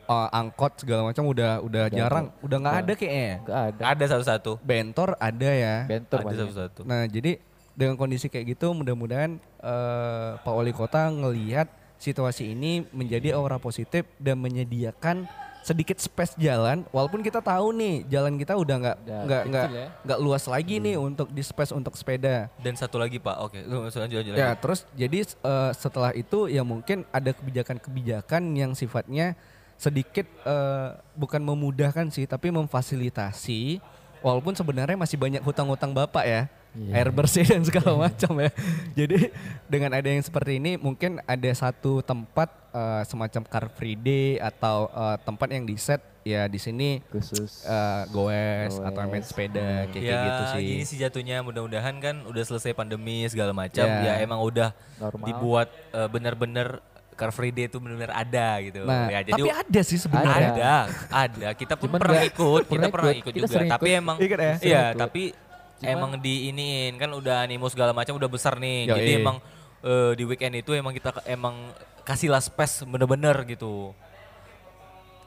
[0.00, 3.32] eh, angkot segala macam udah udah Udah jarang, udah nggak ada kayaknya.
[3.44, 3.82] Enggak ada.
[3.84, 4.52] Ada satu-satu.
[4.64, 5.76] Bentor ada ya.
[5.84, 6.80] Bentor Ada satu-satu.
[6.88, 7.36] Nah, jadi
[7.76, 14.06] dengan kondisi kayak gitu mudah-mudahan eh, Pak Wali Kota ngelihat situasi ini menjadi aura positif
[14.22, 15.26] dan menyediakan
[15.66, 19.86] sedikit space jalan walaupun kita tahu nih jalan kita udah nggak nggak nggak ya.
[20.00, 22.48] nggak luas lagi nih untuk di space untuk sepeda.
[22.62, 23.36] Dan satu lagi Pak.
[23.44, 24.38] Oke, lanjut lanjut lanjut.
[24.38, 29.36] Ya, terus jadi eh, setelah itu ya mungkin ada kebijakan-kebijakan yang sifatnya
[29.76, 33.78] sedikit eh, bukan memudahkan sih tapi memfasilitasi
[34.20, 36.42] walaupun sebenarnya masih banyak hutang-hutang Bapak ya.
[36.72, 36.92] Iya.
[37.00, 38.50] Air bersih dan segala macam ya.
[38.94, 39.32] Jadi
[39.66, 44.86] dengan ada yang seperti ini mungkin ada satu tempat eh, semacam car free day atau
[44.86, 47.64] eh, tempat yang di set ya di sini Khusus.
[47.64, 50.66] eh, goes atau main sepeda kayak, ya gitu sih.
[50.68, 54.12] gini sih jatuhnya mudah-mudahan kan udah selesai pandemi segala macam Ya.
[54.12, 55.24] ya emang udah Normal.
[55.24, 56.84] dibuat eh, bener-bener
[57.18, 58.86] Car Free Day itu bener-bener ada gitu.
[58.86, 60.50] Nah, ya, jadi tapi ada sih sebenarnya.
[60.54, 60.72] ada,
[61.10, 61.48] ada.
[61.52, 63.20] Kita pun Cuman pernah ikut, kita pernah ikut.
[63.20, 63.74] ikut Kita juga.
[63.74, 64.00] Tapi ikut.
[64.00, 64.46] emang Ikut ya?
[64.46, 65.00] Iya, Sering ikut.
[65.02, 68.86] tapi Cuman- emang diiniin kan udah animo segala macam udah besar nih.
[68.86, 68.94] Yoi.
[68.94, 69.36] Jadi emang
[69.78, 73.90] eh, di weekend itu emang kita emang kasihlah space bener-bener gitu.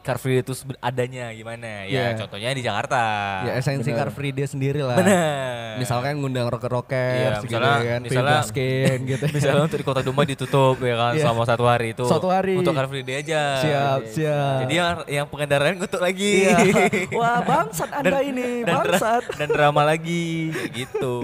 [0.01, 1.85] Car Free Day itu adanya gimana?
[1.85, 2.17] Ya Iya.
[2.17, 3.01] contohnya di Jakarta.
[3.43, 3.97] Ya esensi Bener.
[3.97, 4.97] car free day sendiri lah.
[4.97, 5.77] Bener.
[5.77, 9.23] Misalkan ngundang rocker-rocker, Iya, gitu misalnya- kan, misalnya- Pibaskin gitu.
[9.29, 11.21] Misalnya untuk di Kota Dumai ditutup ya kan Iya.
[11.23, 12.03] selama satu hari itu.
[12.03, 12.57] Satu hari.
[12.57, 13.41] Untuk Car Free Day aja.
[13.57, 14.57] siap, siap.
[14.65, 16.49] Jadi yang yang pengendaraan ngutuk lagi.
[16.49, 16.57] Iya.
[17.21, 19.23] Wah, bangsat Anda ini, dan, dra- bangsat.
[19.37, 21.21] dan drama lagi gitu.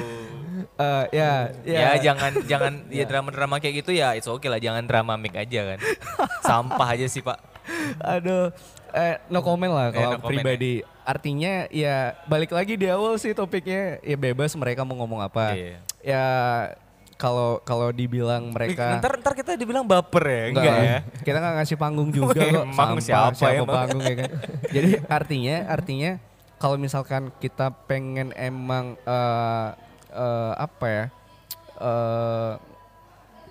[0.78, 2.14] Eh, ya, Ya, ya.
[2.14, 5.80] jangan jangan ya drama-drama kayak gitu ya it's okay lah jangan drama mic aja kan.
[6.46, 7.57] Sampah aja sih, Pak.
[8.16, 8.52] Aduh,
[8.94, 10.74] eh, no comment lah Eh, kalau no comment pribadi.
[11.08, 15.56] Artinya ya balik lagi di awal sih topiknya ya bebas mereka mau ngomong apa.
[15.56, 15.80] Iya.
[16.04, 16.26] Ya
[17.18, 21.00] kalau kalau dibilang mereka Ntar ntar kita dibilang baper ya, enggak, Enggak, ya?
[21.26, 22.66] Kita nggak ngasih panggung juga kok.
[22.68, 23.74] Emang Sampah, siapa emang?
[23.74, 24.32] panggung ya kan.
[24.76, 26.12] Jadi artinya artinya
[26.58, 29.68] kalau misalkan kita pengen emang eh
[30.14, 31.06] eh, apa ya?
[31.78, 32.54] eh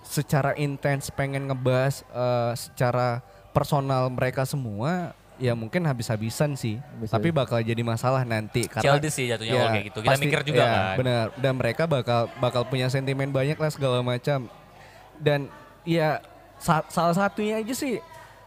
[0.06, 3.18] secara intens pengen ngebahas eh, secara
[3.56, 6.76] personal mereka semua ya mungkin habis-habisan sih.
[7.00, 7.16] Bisa.
[7.16, 9.98] Tapi bakal jadi masalah nanti karena Childish sih jatuhnya kalau kayak gitu.
[10.04, 10.96] Kita pasti- mikir juga ya, kan.
[11.00, 11.26] Benar.
[11.40, 14.48] Dan mereka bakal bakal punya sentimen banyak lah segala macam.
[15.16, 15.48] Dan
[15.84, 16.20] ya
[16.56, 18.00] sa- salah satunya aja sih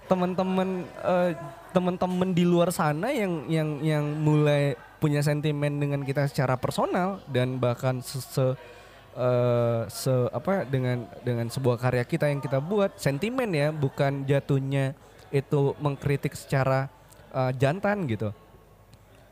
[0.06, 1.32] teman-teman eh,
[1.70, 7.62] teman-teman di luar sana yang yang yang mulai punya sentimen dengan kita secara personal dan
[7.62, 8.58] bahkan se, se-
[9.20, 14.96] eh, se- apa dengan dengan sebuah karya kita yang kita buat sentimen ya bukan jatuhnya
[15.30, 16.88] itu mengkritik secara
[17.30, 18.32] eh, jantan gitu.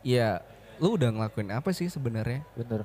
[0.03, 0.39] Ya,
[0.77, 2.45] lu udah ngelakuin apa sih sebenarnya?
[2.53, 2.83] Bener.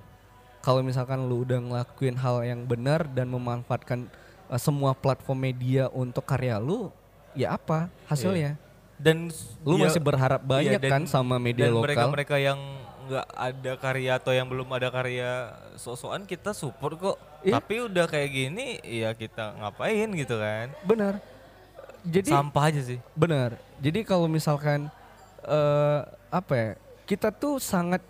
[0.62, 4.06] Kalau misalkan lu udah ngelakuin hal yang benar dan memanfaatkan
[4.46, 6.90] uh, semua platform media untuk karya lu,
[7.34, 8.54] ya apa hasilnya?
[8.94, 9.26] Dan
[9.66, 11.86] Lu ya- masih berharap banyak iya, kan sama media dan lokal?
[11.90, 12.58] mereka-mereka yang
[13.08, 17.18] nggak ada karya atau yang belum ada karya sosokan kita support kok.
[17.42, 17.58] Iya.
[17.58, 20.70] Tapi udah kayak gini ya kita ngapain gitu kan.
[20.86, 21.18] Benar.
[22.02, 22.98] Jadi Sampah aja sih.
[23.14, 23.54] benar.
[23.78, 24.90] Jadi kalau misalkan
[25.46, 26.70] eh apa ya?
[27.02, 28.00] Kita tuh sangat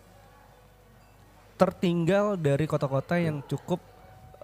[1.57, 3.81] tertinggal dari kota-kota yang cukup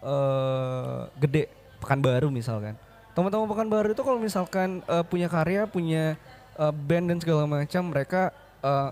[0.05, 2.75] eh gede, Pekanbaru misalkan.
[3.17, 6.15] Teman-teman Pekanbaru itu kalau misalkan eh, punya karya, punya
[6.59, 8.31] eh, band dan segala macam, mereka
[8.63, 8.91] eh,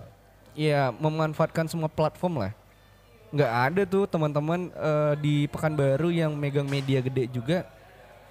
[0.57, 2.53] ya memanfaatkan semua platform lah.
[3.31, 7.69] Nggak ada tuh teman-teman eh, di Pekanbaru yang megang media gede juga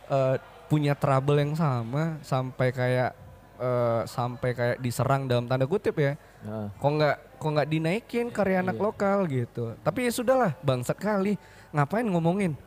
[0.09, 0.35] eh,
[0.65, 3.13] punya trouble yang sama sampai kayak
[3.61, 6.17] eh, sampai kayak diserang dalam tanda kutip ya.
[6.41, 8.83] Nah, Kok nggak kok nggak dinaikin karya anak Iya.
[8.89, 9.77] lokal gitu.
[9.85, 11.37] Tapi ya sudahlah, bangsat kali.
[11.69, 12.57] Ngapain ngomongin?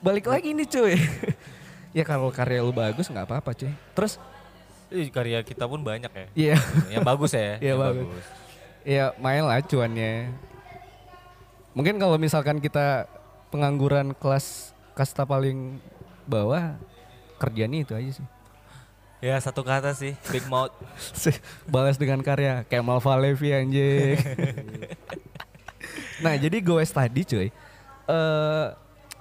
[0.00, 0.96] Balik lagi nih cuy.
[1.96, 3.72] ya kalau karya lu bagus nggak apa-apa cuy.
[3.92, 4.16] Terus
[5.12, 6.26] karya kita pun banyak ya.
[6.34, 6.56] iya
[6.88, 7.58] yang bagus ya.
[7.58, 8.24] Iya, yang bagus.
[8.84, 10.32] Ya main lah cuannya.
[11.76, 13.06] Mungkin kalau misalkan kita
[13.54, 15.78] pengangguran kelas kasta paling
[16.26, 16.76] bawah
[17.38, 18.26] kerjanya itu aja sih.
[19.20, 20.72] Ya satu kata sih, big mouth.
[21.72, 24.16] Balas dengan karya Kemal Falevi anjing.
[26.24, 27.48] nah, jadi gue tadi cuy.
[28.10, 28.66] eh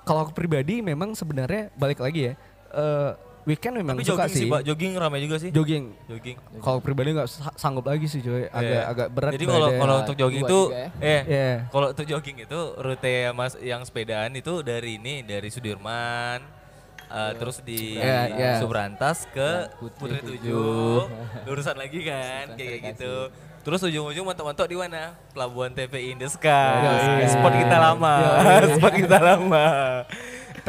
[0.07, 2.33] kalau aku pribadi memang sebenarnya balik lagi ya.
[2.73, 3.11] eh
[3.43, 4.47] weekend memang Tapi suka jogging sih.
[4.47, 4.61] Pak.
[4.63, 5.49] Jogging ramai juga sih.
[5.49, 5.85] Jogging.
[6.05, 6.37] Jogging.
[6.57, 8.81] Kalau pribadi nggak sa- sanggup lagi sih coy, agak Iya.
[8.85, 9.31] agak berat.
[9.33, 10.87] Jadi kalau kalau untuk jogging itu ya.
[10.99, 11.51] eh Iya.
[11.67, 16.39] kalau untuk jogging itu rute Mas yang sepedaan itu dari ini dari Sudirman
[17.07, 18.51] eh, terus di Iya, iya.
[18.57, 20.45] Subrantas ke Putri Putri Tujuh.
[20.45, 20.99] Tujuh,
[21.43, 23.33] lurusan lagi kan kayak gitu.
[23.59, 25.13] Terus ujung-ujung mentok-mentok di mana?
[25.29, 26.79] Pelabuhan TPI in the Sky.
[26.79, 27.27] Yoi.
[27.27, 28.13] Spot kita lama.
[28.39, 28.71] Yoi.
[28.77, 29.65] Spot kita lama.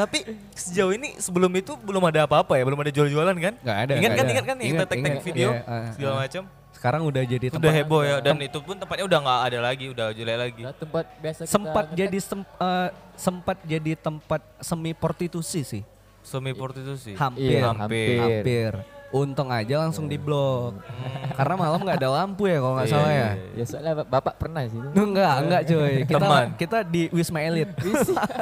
[0.00, 0.18] Tapi
[0.56, 3.54] sejauh ini sebelum itu belum ada apa-apa ya, belum ada jual-jualan kan?
[3.60, 4.32] Nggak ada, Ingat nggak kan, ada.
[4.32, 6.20] ingat kan yang Ingat, kita tag-tag video iya, ah, segala ah.
[6.24, 6.42] macam.
[6.72, 9.84] Sekarang udah jadi Udah tempat heboh ya dan itu pun tempatnya udah nggak ada lagi,
[9.92, 10.62] udah jelek lagi.
[10.64, 11.98] Nah, tempat biasa kita sempat ngetek.
[12.00, 12.88] jadi sem- eh,
[13.20, 15.82] sempat jadi tempat semi prostitusi sih.
[16.24, 17.12] Semi prostitusi.
[17.20, 18.16] Hampir, Iya, hampir.
[18.16, 18.72] hampir.
[19.10, 20.78] Untung aja langsung diblok.
[21.38, 23.30] Karena malam nggak ada lampu ya kalau nggak Iya, salah iya, ya.
[23.30, 23.58] iya.
[23.58, 24.80] Ya soalnya bap- bapak pernah sih.
[24.94, 25.94] Enggak, enggak coy.
[26.04, 26.46] Kita Teman.
[26.54, 27.70] kita di Wisma Elit.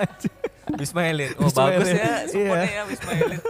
[0.81, 1.33] Wisma Elit.
[1.35, 2.16] Oh Wisma bagus ya, Iya.
[2.28, 3.42] supportnya ya Wisma Elit.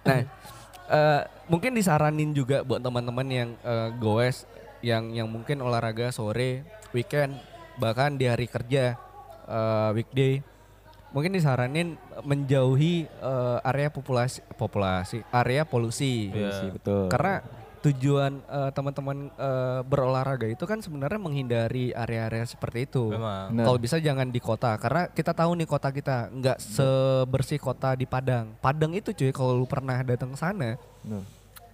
[0.00, 0.20] Nah,
[0.90, 4.44] eh, mungkin disaranin juga buat teman-teman yang eh, goes
[4.80, 7.36] yang yang mungkin olahraga sore, weekend,
[7.76, 8.96] bahkan di hari kerja
[9.46, 10.40] eh, weekday.
[11.10, 16.30] Mungkin disaranin menjauhi eh, area populasi populasi, area polusi.
[16.30, 16.50] Iya.
[16.54, 17.10] Sih, betul.
[17.10, 17.42] Karena
[17.80, 23.10] tujuan eh, teman-teman eh, berolahraga itu kan sebenarnya menghindari area-area seperti itu.
[23.10, 23.50] Memang.
[23.56, 23.64] Benar.
[23.66, 28.04] Kalau bisa jangan di kota karena kita tahu nih kota kita nggak sebersih kota di
[28.04, 28.54] Padang.
[28.60, 31.24] Padang itu cuy kalau lu pernah datang ke sana Benar.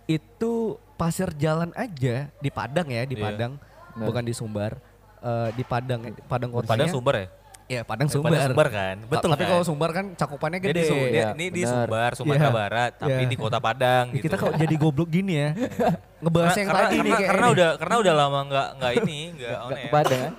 [0.07, 0.53] itu
[0.95, 3.25] pasir jalan aja di Padang ya di Iya.
[3.27, 3.53] Padang
[3.93, 4.07] Benar.
[4.07, 4.73] bukan di Sumbar.
[5.21, 6.87] Eh, di Padang Padang kotanya.
[6.87, 7.27] Padang Sumber ya?
[7.67, 8.31] Iya, Padang Sumbar.
[8.31, 8.97] Padang Sumber kan?
[9.03, 9.51] Betul Tapi kan?
[9.51, 10.71] kalau Sumbar kan cakupannya gede.
[10.73, 11.63] di, Su- dia- Iya, ini di.
[11.67, 12.55] Sumbar, Sumatera Iya.
[12.55, 13.27] Barat, tapi Iya.
[13.27, 14.25] di Kota Padang Ya, gitu.
[14.25, 15.51] kita kok jadi goblok gini ya.
[16.23, 17.53] Ngebahas karena, yang karena, tadi nih karena, kayak karena ini.
[17.53, 20.33] udah karena udah lama nggak nggak ini nggak on kepada kan?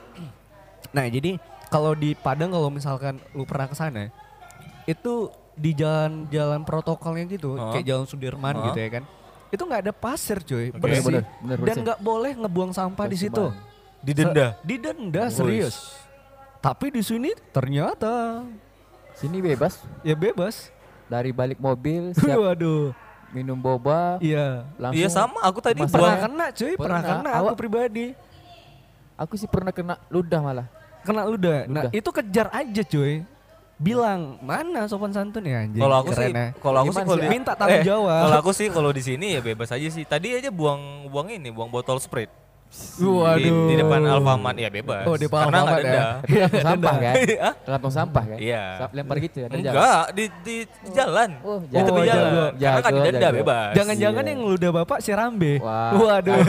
[0.87, 1.31] Nah, jadi
[1.67, 4.07] kalau di Padang kalau misalkan lu pernah ke sana
[4.85, 5.13] itu
[5.53, 7.75] di jalan-jalan protokolnya gitu, Hah?
[7.75, 8.71] kayak jalan Sudirman Hah?
[8.71, 9.03] gitu ya kan.
[9.47, 10.69] Itu nggak ada pasir, cuy.
[10.69, 10.79] Oke.
[10.79, 11.03] Bersih.
[11.03, 11.81] Bener, bener, Dan bersih.
[11.83, 13.51] nggak boleh ngebuang sampah di situ.
[13.99, 14.55] Didenda.
[14.61, 16.06] Didenda serius.
[16.57, 18.43] Tapi di sini ternyata
[19.13, 20.69] Sini bebas ya bebas.
[21.07, 22.91] dari balik mobil siap Waduh.
[23.29, 24.67] minum boba Iya.
[24.75, 24.97] langsung.
[24.97, 27.03] Iya sama, aku tadi Masa- Pernah kena cuy, pernah, Pernah.
[27.17, 28.07] kena aku Awak- pribadi.
[29.15, 30.67] Aku sih pernah kena ludah malah.
[31.01, 31.65] Kena ludah.
[31.65, 31.91] Nah, Ludah.
[31.91, 33.23] itu kejar aja cuy.
[33.75, 35.77] Bilang, mana sopan santun ya anjing.
[35.77, 36.47] Kalau aku Keren sih, ya.
[36.57, 38.21] kalau aku sih Gimana Minta tanggung eh, jawab.
[38.21, 40.03] Kalau aku sih kalau di sini ya bebas aja sih.
[40.03, 42.33] Tadi aja buang buang ini, buang botol Sprite.
[42.67, 43.67] Di, Waduh.
[43.71, 45.03] di depan Alfamart ya bebas.
[45.07, 45.87] Oh, di depan Karena nggak Alfamart ya.
[45.87, 46.05] denda.
[46.21, 47.13] Di lampung sampah kan?
[47.15, 47.53] Hah?
[47.65, 48.37] Lampung sampah kan?
[48.37, 48.63] Iya.
[48.75, 49.47] Sa- Lempar gitu ya?
[49.47, 50.55] Enggak, di di
[50.91, 51.29] jalan.
[51.41, 52.05] Oh, di tepi jago.
[52.05, 52.27] jalan.
[52.27, 52.43] Jago.
[52.43, 53.37] Karena nggak Jago, didenda jago.
[53.39, 53.71] bebas.
[53.73, 54.29] Jangan-jangan Iya.
[54.29, 55.53] yang ludah bapak si Rambe.
[55.57, 55.91] Wah.
[55.95, 56.37] Waduh.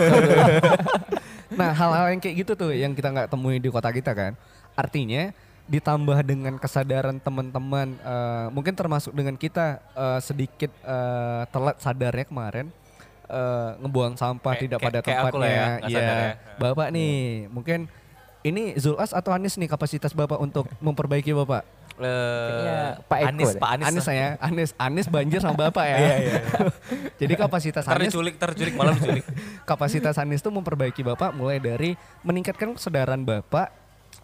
[1.55, 4.33] nah, hal-hal yang kayak gitu tuh yang kita nggak temui di kota kita kan.
[4.75, 5.31] Artinya
[5.69, 12.67] ditambah dengan kesadaran teman-teman eh, mungkin termasuk dengan kita eh, sedikit eh, telat sadarnya kemarin
[13.29, 15.89] eh, ngebuang sampah Kayak- tidak pada kayak aku lah ya, tempatnya.
[15.93, 16.01] Iya.
[16.01, 16.33] ya.
[16.57, 17.17] Bapak nih,
[17.49, 17.79] mungkin
[18.41, 21.63] ini Zulas atau Anis nih kapasitas Bapak untuk memperbaiki Bapak?
[21.99, 22.79] Eh, Kayaknya
[23.11, 23.59] Pak Eko Anis, deh.
[23.59, 23.87] Pak Anis.
[23.91, 25.97] Anis saya, Anis, Anis banjir sama Bapak ya.
[26.03, 26.41] Iya, iya.
[27.21, 29.27] Jadi kapasitas Anis diculik, ntar diculik malam diculik.
[29.71, 33.75] kapasitas Anies itu memperbaiki Bapak mulai dari meningkatkan kesadaran Bapak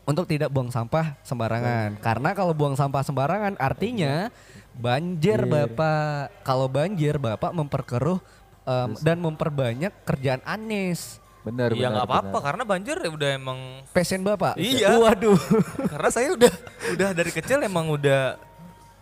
[0.07, 1.99] untuk tidak buang sampah sembarangan.
[1.99, 4.31] Karena kalau buang sampah sembarangan artinya
[4.79, 5.51] banjir Banjir.
[5.75, 6.47] Bapak.
[6.47, 8.23] Kalau banjir Bapak memperkeruh
[8.64, 11.20] em, dan memperbanyak kerjaan Anies.
[11.44, 11.92] Benar, benar.
[11.92, 13.59] nggak apa-apa karena banjir ya udah emang
[13.92, 14.57] Passion Bapak.
[14.57, 14.96] Iya.
[14.96, 15.37] Waduh.
[15.92, 16.53] karena saya udah
[16.96, 18.40] udah dari kecil emang udah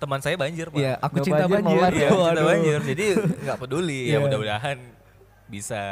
[0.02, 0.82] teman saya banjir pak.
[0.82, 1.92] Iya, aku Nggak cinta banjir, banjir.
[1.94, 2.78] Iya, cinta banjir.
[2.82, 3.06] Jadi
[3.46, 4.18] nggak peduli ya Iya.
[4.26, 4.78] mudah-mudahan
[5.46, 5.82] bisa.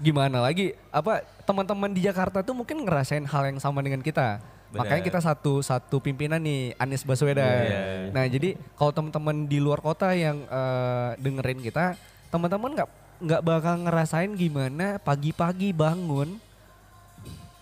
[0.00, 0.72] Gimana lagi?
[0.88, 4.40] Apa teman-teman di Jakarta tuh mungkin ngerasain hal yang sama dengan kita.
[4.70, 4.86] Benar.
[4.86, 7.44] Makanya kita satu satu pimpinan nih Anies Baswedan.
[7.44, 7.82] Iya.
[8.14, 12.00] Nah jadi kalau teman-teman di luar kota yang eh, dengerin kita,
[12.32, 12.88] teman-teman nggak
[13.20, 16.40] nggak bakal ngerasain gimana pagi-pagi bangun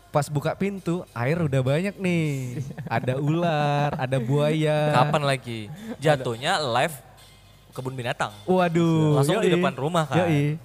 [0.09, 5.61] pas buka pintu air udah banyak nih ada ular ada buaya Kapan lagi?
[5.99, 6.97] Jatuhnya live
[7.71, 8.33] kebun binatang.
[8.43, 9.55] waduh Langsung di yoi.
[9.55, 10.25] depan rumah kan.
[10.25, 10.57] Yoi.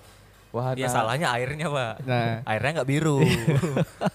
[0.49, 0.77] Wahana.
[0.77, 1.93] Ya salahnya airnya pak.
[2.05, 3.19] nah Airnya nggak biru.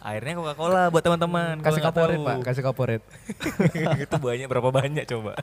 [0.01, 1.55] airnya Coca Cola buat teman-teman.
[1.61, 3.03] kasih kaporit pak kasih kaporit
[4.07, 5.35] itu banyak berapa banyak coba?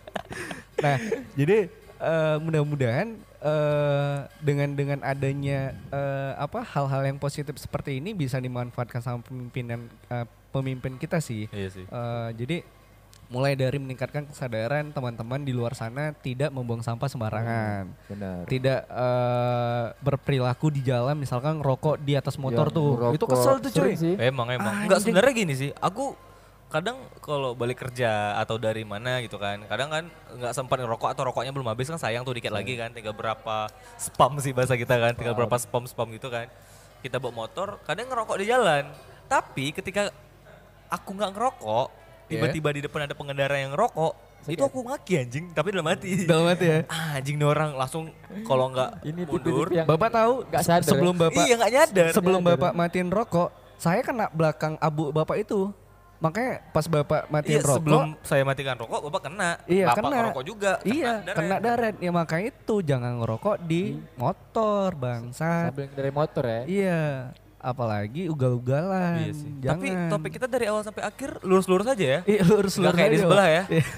[0.80, 0.98] Nah,
[1.36, 1.68] jadi
[2.00, 9.02] eh, mudah-mudahan eh, dengan dengan adanya eh, apa hal-hal yang positif seperti ini bisa dimanfaatkan
[9.02, 11.52] sama pemimpinan eh, pemimpin kita sih.
[11.52, 11.86] Iya sih.
[11.86, 12.58] Eh, jadi
[13.26, 17.90] mulai dari meningkatkan kesadaran teman-teman di luar sana tidak membuang sampah sembarangan.
[18.06, 18.46] Benar.
[18.46, 22.92] Tidak eh, berperilaku di jalan misalkan ngerokok di atas motor Yang tuh.
[23.18, 23.82] Itu kesel tuh cuy.
[23.82, 24.14] Sering sih.
[24.22, 24.70] Emang emang.
[24.70, 24.86] Anjing.
[24.86, 25.70] Enggak sebenarnya gini sih.
[25.82, 26.14] Aku
[26.66, 30.04] kadang kalau balik kerja atau dari mana gitu kan kadang kan
[30.34, 33.70] nggak sempat ngerokok atau rokoknya belum habis kan sayang tuh dikit lagi kan tinggal berapa
[33.96, 36.50] spam sih bahasa kita kan tinggal berapa spam spam gitu kan.
[37.06, 38.90] Kita bawa motor kadang ngerokok di jalan
[39.30, 40.10] tapi ketika
[40.90, 41.88] aku nggak ngerokok
[42.26, 45.46] tiba-tiba di depan ada pengendara yang ngerokok itu aku maki anjing.
[45.58, 46.10] Tapi dalam hati.
[46.30, 46.80] Dalam hati ya.
[46.86, 48.14] ah, anjing nih orang langsung
[48.46, 49.68] kalau nggak Ini mundur.
[49.74, 50.34] yang Bapak tahu?
[50.46, 50.90] Nggak sadar ya?
[50.94, 52.10] sebelum Bapak iya nggak nyadar.
[52.14, 52.42] sebelum.
[52.46, 53.50] Bapak matiin rokok,
[53.82, 55.74] saya kena belakang abu Bapak itu.
[56.24, 59.52] Makanya pas Bapak matiin Iya, rokok, sebelum saya matikan rokok, bapak kena.
[59.68, 60.16] Iya, bapak kena.
[60.16, 60.72] ngerokok juga.
[60.88, 61.36] iya daret.
[61.38, 61.96] kena daret.
[62.00, 65.76] Ya makanya itu jangan ngerokok di motor, bangsat.
[65.76, 66.62] sambil dari motor ya.
[66.66, 67.04] Iya,
[67.60, 69.28] apalagi ugal-ugalan.
[69.28, 69.50] Iya sih.
[69.60, 69.76] Jangan.
[69.76, 72.20] Tapi topik kita dari awal sampai akhir lurus-lurus aja ya.
[72.24, 73.64] Iya, lurus Nggak lurus kayak di sebelah ya.
[73.68, 73.86] Iya.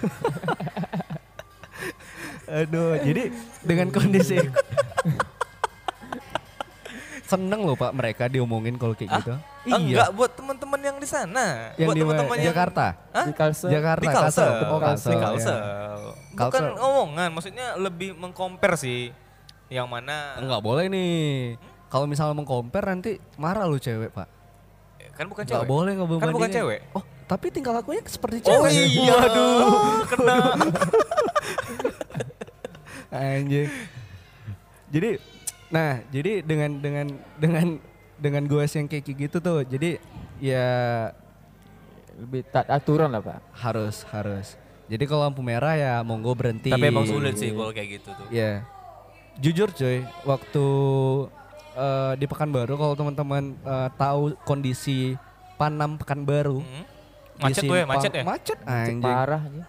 [2.64, 3.24] Aduh, jadi
[3.60, 4.40] dengan kondisi
[7.28, 9.36] seneng loh Pak mereka diomongin kalau kayak gitu.
[9.36, 10.77] Ah, Enggak buat teman-teman
[11.08, 11.72] di sana.
[11.80, 12.86] Yang buat di teman-teman yang Jakarta.
[13.16, 13.26] Hah?
[13.26, 13.70] Di Kalsel.
[13.72, 14.52] Jakarta, Di Kalsel.
[14.68, 15.12] Oh, Kalsel.
[15.12, 15.24] Di ya.
[15.24, 15.58] Kalsel.
[16.36, 16.68] Bukan Kalsel.
[16.76, 19.16] omongan, maksudnya lebih mengcompare sih.
[19.72, 21.56] Yang mana Enggak boleh nih.
[21.88, 24.28] Kalau misalnya mengcompare nanti marah lu cewek, Pak.
[25.18, 25.72] kan bukan Enggak cewek.
[25.72, 26.80] boleh Kan bukan cewek.
[26.94, 28.60] Oh, tapi tingkah lakunya seperti cewek.
[28.60, 30.38] Oh iya, aduh, kena.
[33.18, 33.72] Anjing.
[34.94, 35.10] Jadi
[35.74, 37.08] nah, jadi dengan dengan
[37.40, 37.66] dengan
[38.22, 39.66] dengan gue yang kayak gitu tuh.
[39.66, 39.98] Jadi
[40.40, 40.68] ya
[42.18, 43.38] Lebih taat aturan lah pak.
[43.54, 44.58] harus harus.
[44.88, 46.68] Jadi kalau lampu merah ya monggo berhenti.
[46.68, 48.26] Tapi emang sulit sih kalau kayak gitu tuh.
[48.28, 48.66] Ya.
[49.38, 50.66] Jujur coy, waktu
[51.76, 55.14] eh, di Pekanbaru kalau teman-teman eh, tahu kondisi
[55.56, 56.58] Panam Pekanbaru.
[56.58, 56.86] Hmm.
[57.38, 58.24] Macet gue, simpang- macet ya?
[58.24, 58.98] Macet anjing.
[58.98, 59.64] Parah aja.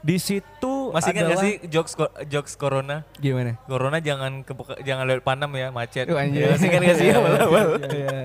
[0.00, 1.92] Di situ Masih ingat adalah gak sih jokes
[2.26, 3.04] jokes corona?
[3.16, 3.60] gimana?
[3.64, 6.04] Corona jangan ke jangan lewat Panam ya, macet.
[6.06, 7.68] Ya, masih ingat gak sih awal-awal?
[7.82, 8.18] Iya.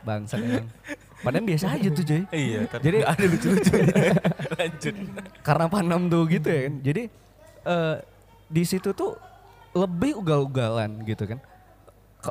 [0.00, 0.68] Bangsa emang.
[1.24, 2.22] Padahal biasa aja tuh coy.
[2.28, 3.94] Iya, tapi Jadi- ada lucu-lucunya.
[4.54, 4.94] Lanjut.
[5.40, 6.74] Karena Panam tuh gitu ya kan.
[6.80, 7.02] Jadi
[7.64, 7.96] eh,
[8.46, 9.16] di situ tuh
[9.72, 11.40] lebih ugal-ugalan gitu kan.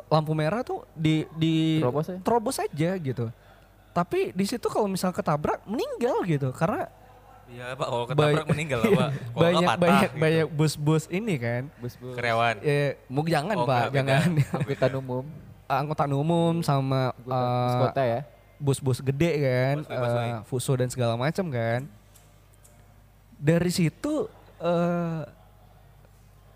[0.08, 2.18] Lampu merah tuh di di Terobos aja.
[2.20, 3.26] terobos aja gitu.
[3.90, 6.86] Tapi di situ kalau misal ketabrak meninggal gitu karena
[7.44, 9.08] Iya pak, kalau ketabrak meninggal lah pak.
[9.12, 10.18] Nggak banyak patah banyak gitu.
[10.18, 11.62] banyak bus-bus ini kan.
[11.76, 12.14] Bus bus.
[12.16, 12.54] Karyawan.
[12.58, 14.30] Ya, mau jangan Oh, Pak, enggak, jangan.
[14.56, 15.24] Angkutan umum.
[15.64, 18.20] Angkutan umum sama Angkutan bus eh, kota ya.
[18.58, 20.28] Bus-bus gede kan, Busway, busway.
[20.30, 21.84] eh, Fuso dan segala macam kan.
[23.36, 24.30] Dari situ
[24.62, 25.22] eh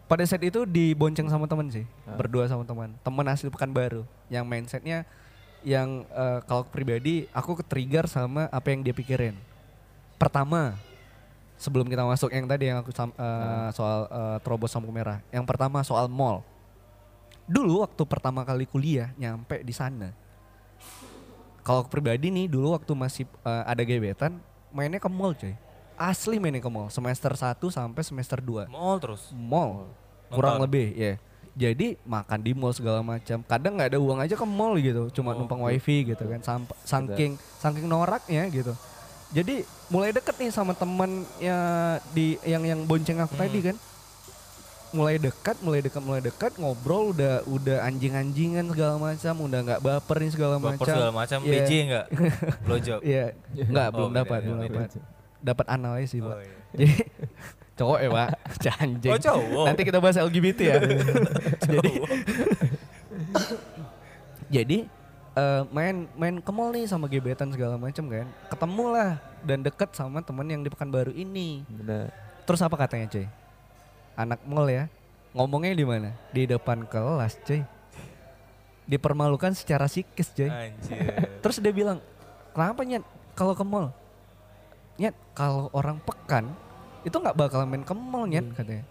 [0.09, 1.85] pada saat itu dibonceng sama temen sih,
[2.17, 5.05] berdua sama teman, teman asli Pekanbaru, yang mindsetnya
[5.61, 9.37] yang eh, kalau pribadi aku ke-trigger sama apa yang dia pikirin.
[10.17, 10.81] Pertama,
[11.61, 15.45] sebelum kita masuk yang tadi yang aku sam- eh, soal eh, terobos lampu merah, yang
[15.45, 16.41] pertama soal mall.
[17.45, 20.17] Dulu waktu pertama kali kuliah nyampe di sana,
[21.69, 24.41] kalau aku pribadi nih dulu waktu masih eh, ada gebetan
[24.73, 25.53] mainnya ke mall coy.
[26.01, 28.73] Asli mainnya ke mall semester 1 sampai semester 2.
[28.73, 29.29] Mall terus.
[29.37, 29.93] Mall.
[30.33, 30.65] Kurang Nonton.
[30.65, 31.13] lebih ya.
[31.59, 33.45] Jadi makan di mall segala macam.
[33.45, 35.43] Kadang nggak ada uang aja ke mall gitu, cuma Oh.
[35.43, 36.41] numpang wifi gitu kan.
[36.41, 38.73] Samp saking saking noraknya gitu.
[39.29, 39.61] Jadi
[39.91, 41.59] mulai deket nih sama temen ya
[42.17, 43.77] di yang yang bonceng aku tadi kan.
[44.89, 50.17] Mulai dekat, mulai dekat, mulai dekat ngobrol udah udah anjing-anjingan segala macam, udah nggak baper
[50.19, 50.87] nih segala Baper macam.
[50.89, 51.39] segala macam.
[51.43, 51.53] Iya.
[51.53, 52.07] BJ enggak?
[52.65, 53.01] Blowjob.
[53.03, 53.25] Iya,
[53.55, 54.89] enggak Oh, belum dapat, beda, belum dapat.
[55.39, 56.37] Dapat anal aja sih, Oh, Pak.
[56.41, 56.53] iya.
[56.79, 56.87] Jadi
[57.77, 58.29] cowok ya, Pak.
[58.83, 59.13] Anjing.
[59.13, 59.65] Oh, cowok.
[59.69, 60.77] Nanti kita bahas LGBT ya.
[61.63, 61.93] Jadi
[64.49, 64.79] Jadi
[65.35, 68.27] eh, main main ke mall nih sama gebetan segala macam kan.
[68.49, 69.11] Ketemu lah
[69.45, 71.63] dan deket sama temen yang di Pekanbaru ini.
[71.69, 72.09] Benar.
[72.43, 73.29] Terus apa katanya, cuy?
[74.19, 74.91] Anak mall ya.
[75.31, 76.11] Ngomongnya di mana?
[76.35, 77.63] Di depan kelas, cuy.
[78.91, 80.51] Dipermalukan secara psikis, cuy.
[80.51, 81.15] Anjir.
[81.47, 82.03] Terus dia bilang,
[82.51, 83.07] kenapa nyet
[83.39, 83.95] kalau ke mall?
[84.99, 86.51] Nyet, kalau orang pekan
[87.07, 88.83] itu nggak bakal main ke mall nyet katanya.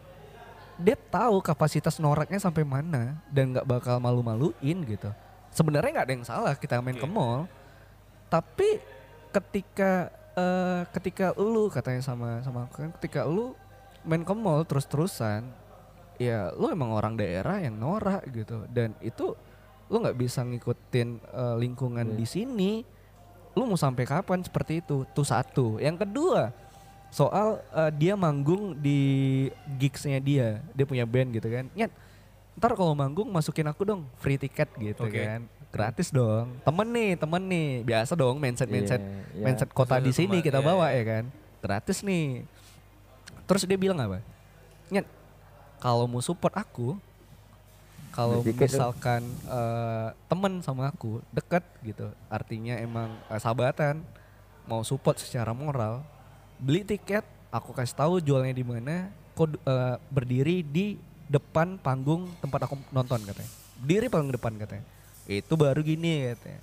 [0.79, 5.11] Dia tahu kapasitas noraknya sampai mana dan nggak bakal malu-maluin gitu.
[5.51, 7.11] Sebenarnya nggak ada yang salah kita main ke Oke.
[7.11, 7.49] mall,
[8.31, 8.79] tapi
[9.35, 10.07] ketika
[10.39, 13.57] eh, ketika lu katanya sama sama aku kan, ketika lu
[14.07, 15.43] main ke mall terus-terusan,
[16.17, 18.63] ya lu emang orang daerah yang norak gitu.
[18.71, 19.35] Dan itu
[19.87, 22.17] lu nggak bisa ngikutin eh, lingkungan Iya.
[22.17, 22.71] di sini.
[23.57, 25.03] Lu mau sampai kapan seperti itu?
[25.11, 25.77] Tuh satu.
[25.77, 26.53] Yang kedua
[27.07, 28.99] soal eh, dia manggung di
[29.77, 30.59] gigsnya dia.
[30.71, 31.67] Dia punya band gitu kan.
[31.75, 31.91] Nyet
[32.57, 35.21] ntar kalau manggung masukin aku dong free tiket gitu Oke.
[35.21, 35.45] kan.
[35.67, 36.57] Gratis dong.
[36.63, 37.69] Temen nih temen nih.
[37.85, 39.43] Biasa dong mindset mindset Iya, iya.
[39.45, 40.97] mindset kota di Maksudnya sini teman, kita iya, bawa iya.
[40.97, 41.23] ya kan.
[41.61, 42.25] Gratis nih
[43.47, 44.19] terus dia bilang apa
[44.91, 45.07] nyet
[45.79, 46.99] kalau mau support aku
[48.11, 54.03] kalau misalkan eh, temen sama aku deket gitu artinya emang eh, sahabatan
[54.67, 56.03] mau support secara moral,
[56.59, 60.99] beli tiket, aku kasih tahu jualnya di mana, kok eh, berdiri di
[61.31, 63.51] depan panggung tempat aku nonton katanya.
[63.79, 64.85] Berdiri paling depan katanya.
[65.25, 66.61] Itu baru gini katanya.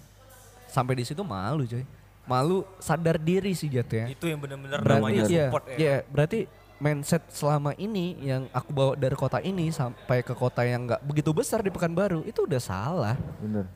[0.68, 1.84] Sampai di situ malu coy.
[2.24, 4.08] Malu sadar diri sih jatuhnya.
[4.08, 5.76] Itu yang benar-benar Berarti namanya iya, support ya.
[5.76, 6.38] iya, berarti
[6.82, 11.30] mindset selama ini yang aku bawa dari kota ini sampai ke kota yang nggak begitu
[11.30, 13.16] besar di Pekanbaru itu udah salah.
[13.38, 13.66] Bener.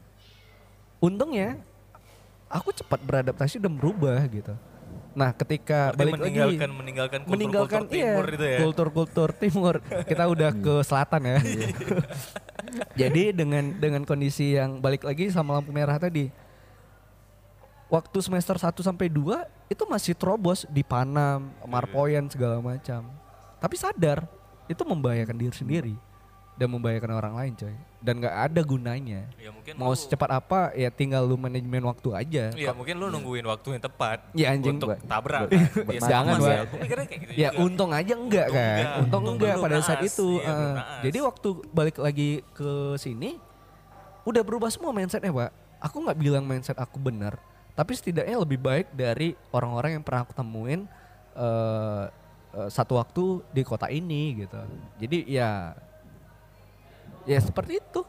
[0.99, 1.59] Untungnya
[2.51, 4.57] aku cepat beradaptasi dan berubah gitu.
[5.19, 8.59] Nah, ketika Berarti balik meninggalkan lagi meninggalkan kultur, meninggalkan kultur timur iya, itu ya.
[8.63, 9.75] kultur-kultur timur.
[10.07, 11.39] Kita udah ke selatan ya.
[13.07, 16.31] Jadi dengan dengan kondisi yang balik lagi sama lampu merah tadi.
[17.89, 23.09] Waktu semester 1 sampai 2 itu masih terobos di Panam, Marpoyan segala macam.
[23.57, 24.29] Tapi sadar
[24.69, 25.95] itu membahayakan diri sendiri
[26.55, 27.73] dan membahayakan orang lain, coy.
[27.99, 29.25] Dan nggak ada gunanya.
[29.41, 32.45] Ya mungkin Mau lu- secepat apa ya tinggal lu manajemen waktu aja.
[32.53, 34.77] Iya mungkin lu nungguin waktu yang tepat Ya, anjing.
[34.77, 35.49] untuk tabrak.
[35.49, 35.59] kan.
[35.89, 37.63] Ya, jangan, kayak gitu Ya juga.
[37.65, 38.69] untung aja enggak Untung kan.
[38.77, 38.85] enggak.
[39.01, 40.29] Untung, Untung enggak pada saat itu.
[40.37, 40.73] Iya, eh.
[40.77, 41.01] naas.
[41.03, 43.41] jadi waktu balik lagi ke sini
[44.23, 45.51] udah berubah semua mindsetnya pak.
[45.81, 47.39] Aku nggak bilang mindset aku benar,
[47.79, 50.83] tapi setidaknya lebih baik dari orang-orang yang pernah aku temuin
[51.39, 52.05] eh,
[52.59, 54.59] eh, satu waktu di kota ini gitu.
[54.99, 55.79] Jadi ya
[57.23, 58.03] ya seperti itu.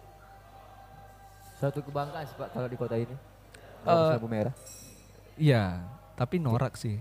[1.61, 3.13] Suatu kebanggaan sih Pak kalau di kota ini.
[3.85, 4.55] Kalau lampu merah.
[5.37, 5.85] Iya,
[6.17, 6.97] tapi norak sih.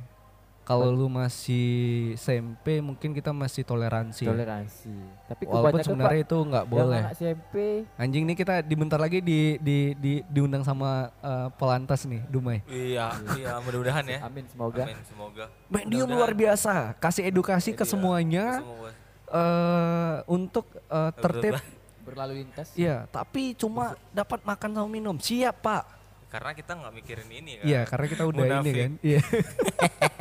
[0.68, 1.64] Kalau lu masih
[2.12, 4.28] SMP mungkin kita masih toleransi.
[4.28, 4.92] Toleransi.
[5.24, 7.02] Tapi Walaupun kebanyakan sebenarnya itu nggak boleh.
[7.08, 7.54] anak SMP
[7.96, 12.60] Anjing nih kita dibentar lagi di di di diundang sama eh, Pelantas nih, Dumai.
[12.68, 14.18] Iya, iya mudah-mudahan ya.
[14.28, 14.84] Amin semoga.
[14.84, 15.48] Amin semoga.
[15.72, 18.90] Medium Mudah-mudahan luar biasa, kasih edukasi ke Iya, semuanya semua.
[19.32, 21.56] eh untuk eh, tertib.
[22.04, 22.76] Berlalu lintas.
[22.76, 25.16] Iya, tapi cuma dapat makan sama minum.
[25.16, 25.84] Siap, Pak.
[26.28, 27.64] Karena kita nggak mikirin ini kan.
[27.64, 28.92] Iya, karena kita udah ini kan.
[29.00, 29.20] Iya.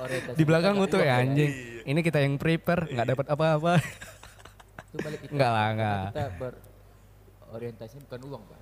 [0.00, 1.50] Orientasi Di belakang kita ngutu nggak ya anjing.
[1.80, 3.72] Ini kita yang prepare, nggak dapat apa-apa.
[4.90, 5.32] Itu balik kita.
[5.32, 6.02] Enggak lah, enggak.
[6.10, 8.58] Kita berorientasi bukan uang Pak.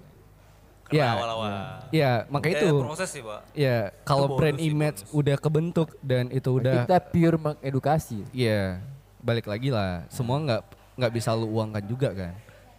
[0.89, 1.09] Karena Iya.
[1.21, 1.53] awal-awal.
[1.93, 2.69] Iya, maka Eh, itu.
[2.81, 3.41] proses sih, Pak.
[3.53, 5.13] Ya, kalau brand image bonus.
[5.15, 8.25] udah kebentuk dan itu udah Kita pure mengedukasi.
[8.33, 8.81] Iya,
[9.21, 10.09] balik lagi lah.
[10.09, 10.63] Semua nggak
[10.97, 12.33] nggak bisa lu uangkan juga kan.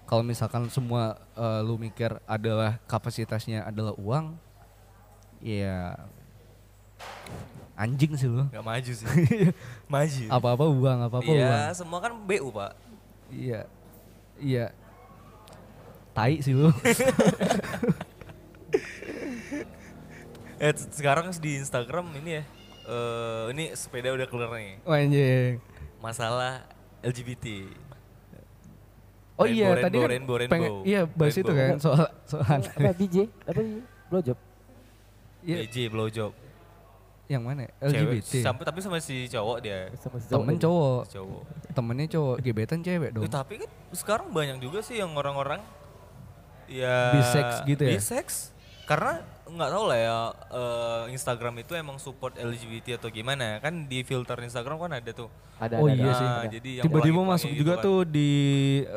[0.10, 4.34] Kalau misalkan semua eh, lu mikir adalah kapasitasnya adalah uang,
[5.40, 5.94] ya
[7.80, 8.44] anjing sih lu.
[8.52, 9.08] Gak maju sih.
[9.88, 10.24] maju.
[10.28, 11.40] Apa-apa uang, apa-apa uang.
[11.40, 12.72] Iya, semua kan BU, Pak.
[13.32, 13.62] Iya,
[14.36, 14.66] iya.
[16.12, 16.68] Tai sih lu.
[20.60, 22.44] Eh, sekarang di Instagram ini ya.
[22.84, 24.76] eh ini sepeda udah keluar nih.
[24.84, 25.56] Anjing.
[26.04, 26.68] Masalah
[27.00, 27.64] LGBT.
[29.40, 30.84] Oh Rainbow, iya, tadi rainbow, kan rainbow, pengen, rainbow.
[30.84, 31.72] iya bahas itu Rainbow.
[31.72, 33.32] kan soal soal apa BJ?
[33.48, 33.80] Apa BJ?
[34.12, 34.38] Blowjob.
[35.48, 36.32] Iya, BJ blowjob.
[37.30, 37.70] Yang mana?
[37.80, 38.26] Cewek.
[38.26, 38.32] LGBT.
[38.42, 39.94] Sampai tapi sama si cowok dia.
[39.96, 41.42] Sama si Temen cowok, Si cowok.
[41.72, 43.24] temennya cowok, gebetan cewek dong.
[43.24, 45.62] Eh, tapi kan sekarang banyak juga sih yang orang-orang
[46.68, 47.92] ya Bisex gitu ya?
[47.92, 48.28] Bisex.
[48.84, 50.18] Karena nggak tahu lah ya
[50.52, 55.30] eh, Instagram itu emang support LGBT atau gimana kan di filter Instagram kan ada tuh.
[55.58, 56.14] Ada, Oh ada, iya ada.
[56.16, 56.26] sih.
[56.26, 57.84] Nah, jadi yang Tiba-tiba masuk gitu juga kan.
[57.84, 58.32] tuh di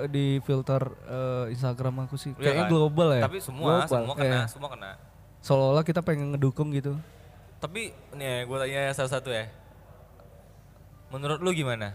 [0.08, 2.32] di filter eh, Instagram aku sih.
[2.32, 2.72] Iya Kayaknya kan?
[2.72, 3.22] global ya.
[3.22, 4.40] Tapi semua Global, semua kena, iya.
[4.48, 4.90] semua kena.
[5.40, 6.96] Seolah-olah kita pengen ngedukung gitu.
[7.62, 7.82] Tapi
[8.12, 9.46] nih gue tanya satu-satu ya.
[11.08, 11.94] Menurut lu gimana?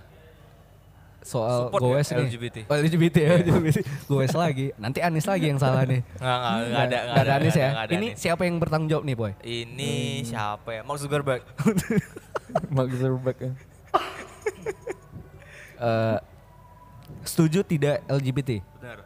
[1.20, 2.28] Soal Support goes nggak nih.
[2.30, 2.58] LGBT?
[2.64, 3.78] Oh, LGBT ya, LGBT.
[4.08, 4.72] Goes lagi.
[4.78, 6.00] Nanti Anis lagi yang salah nih.
[6.24, 7.70] Nggak, nggak, nggak ada, Nggak ada Anis ya.
[7.76, 8.16] ada Ini Anis.
[8.16, 9.32] siapa yang bertanggung jawab nih, Boy?
[9.42, 10.24] Ini Hmm.
[10.24, 10.82] siapa ya?
[10.82, 11.44] Mark Zuckerberg.
[12.76, 13.52] Mark Zuckerberg ya.
[15.78, 16.18] Eh,
[17.22, 18.66] setuju tidak LGBT?
[18.82, 18.98] Benar.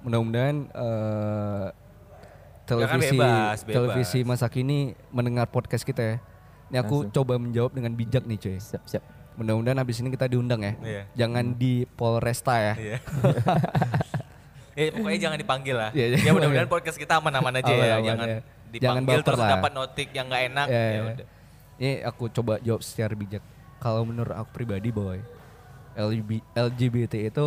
[0.00, 1.66] Mudah-mudahan eh,
[2.64, 3.74] televisi bebas, bebas.
[3.76, 6.16] televisi masa kini mendengar podcast kita ya.
[6.72, 7.14] Ini aku Langsung.
[7.14, 8.56] coba menjawab dengan bijak nih, cuy.
[8.56, 9.04] Siap, siap.
[9.36, 10.72] Mudah-mudahan habis ini kita diundang ya.
[10.80, 11.02] Iya.
[11.26, 12.74] Jangan di Polresta ya.
[12.74, 12.98] Iya.
[14.74, 15.90] Eh pokoknya jangan dipanggil lah.
[15.94, 17.94] Iya, ya mudah-mudahan podcast kita aman-aman aja ya.
[17.94, 18.38] Aman-aman Jangan ya.
[18.42, 19.50] dipanggil Jangan baper terus lah.
[19.54, 20.66] dapat notik yang nggak enak.
[20.66, 21.00] Iya, ya iya.
[21.06, 21.26] udah.
[21.74, 23.42] Ini aku coba jawab secara bijak.
[23.78, 25.22] Kalau menurut aku pribadi, boy,
[25.94, 27.46] LGB LGBT itu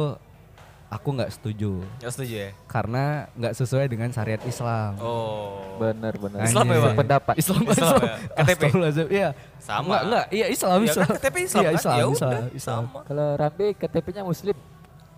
[0.87, 2.49] aku nggak setuju Nggak setuju ya?
[2.65, 3.03] karena
[3.35, 4.95] nggak sesuai dengan syariat Islam.
[4.97, 5.59] Oh.
[5.77, 6.41] Benar, benar.
[6.41, 6.77] Islam ya?
[6.91, 7.35] Pendapat.
[7.35, 8.01] Islam, Islam Islam.
[8.01, 8.15] ya?
[8.39, 8.61] KTP?
[9.09, 9.29] Iya.
[9.57, 9.83] Sama.
[9.83, 10.25] Enggak, enggak.
[10.31, 11.05] Iya Islam, Ya Islam.
[11.05, 11.77] kan KTP Islam Iya kan?
[11.77, 12.83] Islam, Ya Islam, udah, Islam.
[12.87, 12.99] sama.
[13.03, 14.55] Kalau Rambe KTP-nya Muslim.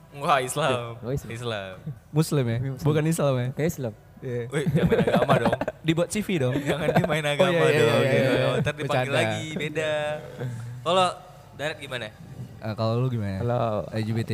[0.10, 0.78] Enggak Islam.
[1.06, 1.30] Oh, Islam.
[1.32, 1.74] Islam.
[2.10, 3.48] Muslim ya, bukan Islam ya.
[3.54, 3.94] Kayak Islam.
[4.20, 4.42] Iya.
[4.52, 5.58] Wih, jangan main agama dong.
[5.88, 6.54] Dibuat CV dong.
[6.60, 8.02] Jangan dimain agama iya, iya, dong.
[8.02, 8.32] iya, gitu.
[8.34, 8.48] iya.
[8.60, 9.16] Ntar dipanggil Bercanda.
[9.16, 9.92] lagi, beda.
[10.82, 11.08] Kalau
[11.56, 12.08] Darat gimana?
[12.60, 13.38] Eh, kalau lu gimana?
[13.40, 13.64] Kalau
[13.94, 14.32] LGBT.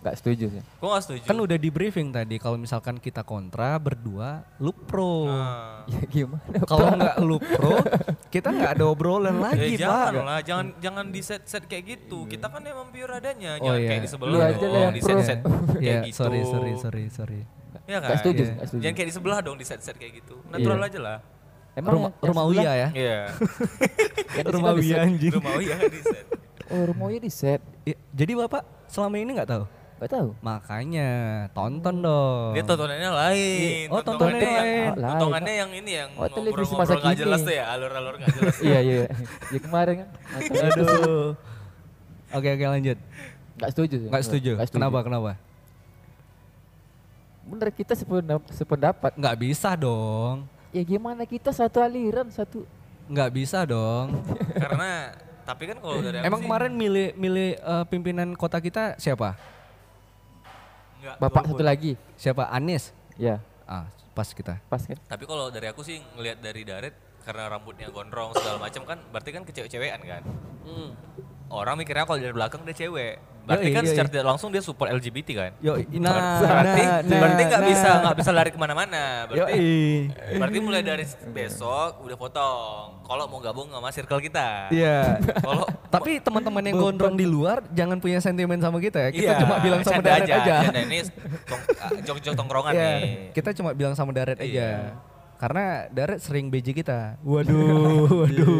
[0.00, 0.62] Nggak setuju sih.
[0.64, 1.20] Gue gak setuju.
[1.24, 5.28] Kan udah di briefing tadi kalau misalkan kita kontra berdua lu pro.
[5.28, 5.84] Nah.
[5.90, 6.40] Ya gimana?
[6.62, 7.74] Kalau nggak lu pro,
[8.34, 10.22] kita nggak ada obrolan lagi, ya jangan Pak.
[10.22, 12.24] lah, jangan jangan di set set kayak gitu.
[12.24, 13.88] Kita kan emang pure adanya, Oh, jangan iya.
[13.90, 15.08] kayak di Lu sebelah aja lah dong, yang di pro.
[15.10, 15.40] set set
[15.74, 16.16] kayak Iya, gitu.
[16.16, 17.40] sorry, sorry, sorry, sorry.
[17.84, 18.06] Ya kan?
[18.06, 18.52] Nggak setuju, Iya.
[18.52, 18.80] nggak setuju.
[18.80, 20.34] Jangan kayak di sebelah dong di set set kayak gitu.
[20.46, 20.86] Natural Iya.
[20.86, 21.18] aja lah.
[21.70, 22.88] Emang Rumah, yang rumah Uya ya?
[22.92, 23.18] Iya.
[24.30, 25.02] di Rumah di Uya set.
[25.02, 25.32] anjing.
[25.34, 26.24] Rumah Uya di set.
[26.68, 27.60] Oh rumah Uya di set.
[27.82, 29.64] Iya, Jadi Bapak selama ini nggak tahu?
[30.00, 30.32] Gak tahu.
[30.40, 31.08] Makanya
[31.52, 32.56] tonton dong.
[32.56, 33.84] Dia tontonannya lain.
[33.86, 34.88] Oh, tontonannya yang- lain.
[34.88, 35.12] Oh, lain.
[35.12, 37.20] Tontonannya yang ini yang Oh, televisi ngobrol-ngobrol masa kini.
[37.20, 38.56] jelas tuh ya, alur-alur nggak jelas.
[38.64, 39.04] iya iya.
[39.46, 40.08] Ya kemarin kan.
[40.40, 41.28] Aduh.
[42.30, 42.98] Oke oke lanjut.
[43.54, 44.08] Gak setuju sih.
[44.08, 44.50] Nggak setuju.
[44.56, 45.30] Nggak Kenapa kenapa?
[47.42, 49.12] Bener kita sependap- sependapat.
[49.12, 50.46] Nggak bisa dong.
[50.70, 52.62] Ya gimana kita satu aliran satu.
[53.04, 54.22] Nggak bisa dong.
[54.54, 59.34] Karena tapi kan kalau dari Emang sih, kemarin milih milih eh, pimpinan kota kita siapa?
[61.00, 61.92] Nggak Bapak satu lagi.
[62.14, 62.46] Siapa?
[62.52, 62.92] Anies.
[63.16, 64.58] Ya Ah, pas kita.
[64.66, 64.98] pas kan.
[65.06, 66.94] Tapi kalau dari aku sih ngelihat dari Daret
[67.24, 70.22] karena rambutnya gondrong segala macam kan berarti kan kecewek-cewekan kan.
[71.50, 73.18] Orang mikirnya kalau dari belakang dia cewek.
[73.40, 73.90] Berarti Yoi, kan yoi.
[73.90, 75.50] secara tidak langsung dia support LGBT kan.
[75.58, 77.70] Yo, nah, berarti nah, berarti nggak nah.
[77.72, 79.26] bisa nggak bisa lari ke mana-mana.
[79.26, 80.38] Berarti Yoi.
[80.38, 81.02] berarti mulai dari
[81.34, 83.02] besok udah potong.
[83.02, 84.70] Kalau mau gabung sama circle kita.
[84.70, 85.18] Iya.
[85.42, 89.10] Kalau Tapi teman-teman yang gondrong di luar jangan punya sentimen sama kita ya.
[89.10, 90.56] Kita Iya, cuma bilang sama canda Daret aja.
[90.70, 90.98] Canda ini
[91.50, 93.12] tong, ah, jok-jok tongkrongan Iya, nih.
[93.34, 94.46] kita cuma bilang sama Daret Iya.
[94.46, 95.09] aja.
[95.40, 97.16] Karena Daret sering beji kita.
[97.24, 98.52] Waduh, waduh,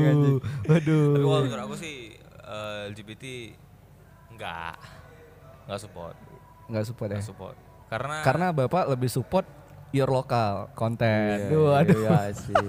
[0.65, 1.13] waduh.
[1.13, 3.25] Tapi kalau menurut aku sih eh, LGBT
[4.33, 4.81] enggak
[5.69, 6.17] enggak support,
[6.67, 7.15] Nggak support ya.
[7.15, 7.57] enggak support.
[7.87, 9.45] Karena Karena Bapak lebih support
[9.91, 11.51] your lokal konten.
[11.51, 12.01] Iya, Waduh.
[12.01, 12.55] Iya sih.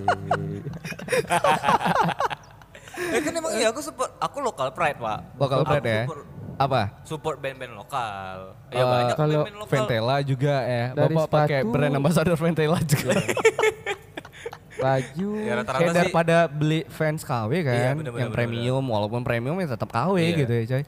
[3.12, 5.20] eh kan emang iya aku support aku lokal pride, Pak.
[5.38, 6.04] Lokal Aku pride ya.
[6.04, 6.22] Support,
[6.58, 6.82] Apa?
[7.02, 8.36] support band-band lokal.
[8.70, 9.72] Ya Eh, banyak kalau band-band lokal.
[9.72, 10.86] Ventela juga ya.
[10.92, 13.16] Dari Bapak pakai brand ambassador Ventela juga.
[14.82, 15.30] Baju.
[15.48, 18.84] Ya rata-rata Kayak sih daripada beli fans KW kan, Iya, bener, bener, yang bener, premium
[18.84, 20.38] walaupun premium ya tetap KW Iya.
[20.38, 20.84] gitu ya, coy.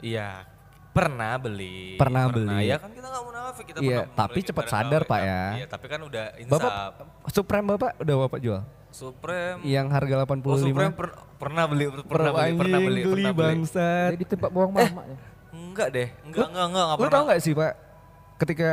[0.00, 0.28] iya
[0.90, 1.94] pernah beli.
[1.94, 2.66] Pernah beli.
[2.66, 5.26] Ya kan kita nggak munafik kita Iya, pernah tapi cepat sadar, KW, Pak, kan.
[5.26, 5.42] ya.
[5.54, 6.92] Iya, tapi kan udah Bapak insaf.
[7.30, 8.62] Supreme Bapak udah Bapak jual?
[8.90, 9.58] Supreme.
[9.62, 10.46] Yang harga 85.
[10.46, 13.42] Oh, Supreme per- pernah beli, pernah beli, pernah beli, pernah beli.
[13.58, 14.10] bangsat.
[14.14, 15.02] Jadi tempat buang mama.
[15.04, 15.16] ya.
[15.50, 17.14] Enggak deh, enggak, enggak, enggak, enggak Lu pernah.
[17.18, 17.72] tau gak sih Pak,
[18.36, 18.70] ketika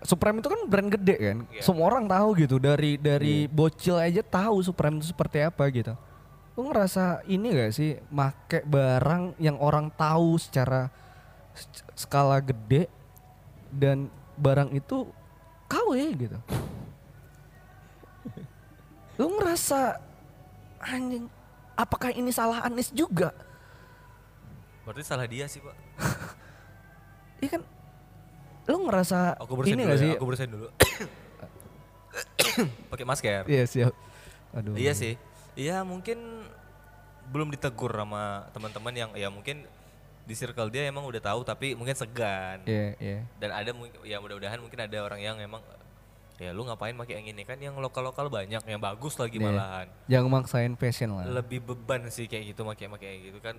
[0.00, 1.60] Supreme itu kan brand gede kan, Iya.
[1.60, 5.92] semua orang tahu gitu dari dari bocil aja tahu Supreme itu seperti apa gitu.
[6.56, 10.88] Lu ngerasa ini gak sih make barang yang orang tahu secara
[11.92, 12.88] skala gede
[13.68, 15.04] dan barang itu
[15.68, 16.38] KW gitu.
[19.20, 20.00] Lu ngerasa
[20.80, 21.28] anjing
[21.76, 23.36] apakah ini salah Anies juga?
[24.84, 25.76] Berarti salah dia sih, Pak.
[27.40, 27.62] Iya kan
[28.70, 30.10] lu ngerasa Aku bersihin ini dulu gak ya, sih?
[30.14, 30.66] aku bersihin dulu.
[32.90, 33.42] Pakai masker.
[33.46, 33.92] Iya siap.
[34.52, 34.74] Aduh.
[34.74, 35.14] Iya sih.
[35.54, 36.46] Iya mungkin
[37.30, 39.62] belum ditegur sama teman-teman yang ya mungkin
[40.20, 42.62] di circle dia emang udah tahu tapi mungkin segan.
[42.64, 43.18] Iya, iya.
[43.38, 45.62] Dan ada mungkin ya mudah-mudahan mungkin ada orang yang emang
[46.40, 49.44] ya lu ngapain pakai yang ini kan yang lokal-lokal banyak yang bagus lagi Iya.
[49.44, 49.86] malahan.
[50.08, 51.24] Jangan maksain fashion lah.
[51.28, 53.54] Lebih beban sih kayak gitu pakai pakai gitu kan.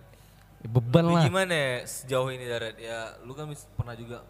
[0.61, 1.23] Beban Lu lah.
[1.23, 2.75] gimana ya sejauh ini Darat?
[2.77, 4.21] Ya lu kan pernah juga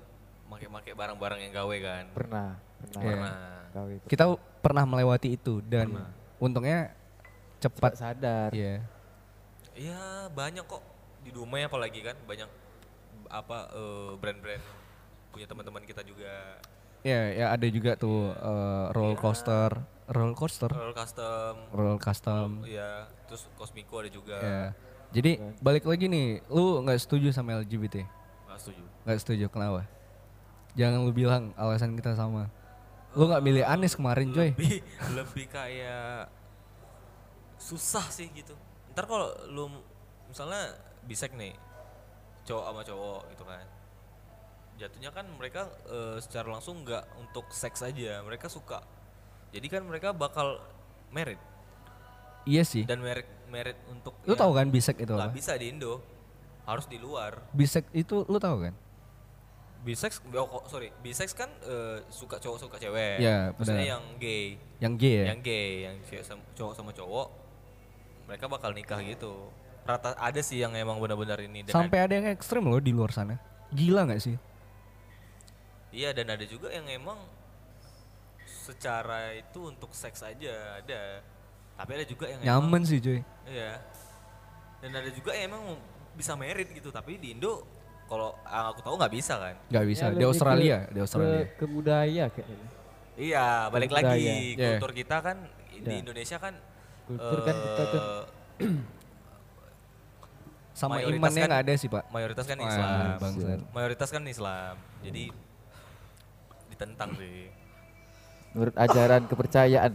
[0.51, 2.03] pakai-pakai barang-barang yang gawe kan?
[2.11, 2.49] Pernah.
[2.77, 3.01] Pernah.
[3.01, 3.09] Iya.
[3.09, 3.35] Pernah.
[3.71, 3.93] Gawe.
[4.05, 4.23] Kita
[4.59, 5.95] pernah melewati itu dan
[6.37, 6.91] untungnya
[7.57, 7.93] Cepat cepat.
[7.95, 8.49] sadar.
[8.51, 8.83] Iya.
[9.71, 10.83] Iya banyak kok
[11.21, 12.49] di Dumai apalagi kan banyak
[13.29, 14.63] apa eh, brand-brand
[15.29, 16.59] punya teman-teman kita juga
[17.01, 19.71] Iya, ya ada juga tuh eh, roller coaster,
[20.05, 22.49] roller coaster, roller custom roller custom.
[22.61, 24.63] ya terus Cosmico ada juga Ya.
[25.11, 28.03] Jadi balik lagi nih, lu nggak setuju sama LGBT?
[28.45, 29.81] nggak setuju Nggak setuju, kenapa?
[30.73, 32.47] Jangan lu bilang alasan kita sama.
[33.11, 34.51] Lu nggak milih Anies kemarin, coy.
[34.51, 34.79] lebih
[35.11, 36.31] lebih kayak
[37.57, 38.57] susah sih gitu
[38.91, 39.69] ntar kalau lu
[40.27, 41.53] misalnya bisek nih
[42.43, 43.65] cowok sama cowok gitu kan
[44.75, 48.81] jatuhnya kan mereka eh, secara langsung nggak untuk seks aja mereka suka
[49.53, 50.57] jadi kan mereka bakal
[51.07, 51.37] merit
[52.41, 52.81] Iya sih.
[52.83, 55.37] dan merit merit untuk Lu ya, tahu kan bisek itu nggak apa?
[55.37, 56.01] bisa di Indo
[56.65, 58.73] harus di luar Bisek itu lu tahu kan?
[59.81, 63.91] Bisex oh, sorry bisex kan eh, suka cowok suka cewek Iya, maksudnya benar.
[63.91, 64.45] yang gay
[64.77, 65.25] Yang gay ya?
[65.27, 67.27] yang gay yang cewek sama, cowok sama cowok
[68.25, 69.49] mereka bakal nikah gitu
[69.81, 73.09] rata ada sih yang emang benar-benar ini dan Sampai ada yang ekstrim loh di luar
[73.09, 73.41] sana.
[73.71, 74.37] Gila nggak sih?
[74.37, 74.49] ada-
[75.91, 77.17] iya dan ada juga yang emang
[78.45, 81.19] secara itu untuk seks aja ada
[81.73, 83.19] tapi ada juga yang emang Nyaman sih, coy.
[83.43, 83.81] iya
[84.79, 85.63] dan ada juga yang emang
[86.13, 87.65] bisa merit gitu tapi di Indo
[88.11, 89.55] kalau yang aku tahu nggak bisa kan.
[89.65, 90.03] Nggak bisa.
[90.03, 91.39] Ya, di Australia, ke- di Australia.
[91.47, 92.67] Ke, ke budaya kayaknya.
[93.13, 94.11] Iya, balik Budaya.
[94.11, 94.67] lagi Iya.
[94.75, 95.37] kultur kita kan
[95.71, 95.97] di Ya.
[95.97, 96.53] Indonesia kan
[97.03, 98.23] Kultur kan kita kan eh,
[100.73, 102.03] Sama imannya kan- nggak ada sih pak.
[102.09, 103.17] mayoritas kan Islam.
[103.17, 103.59] bangsat.
[103.69, 104.75] Mayoritas kan Islam.
[105.01, 105.23] Jadi
[106.67, 107.47] ditentang sih.
[108.51, 109.93] menurut ajaran kepercayaan.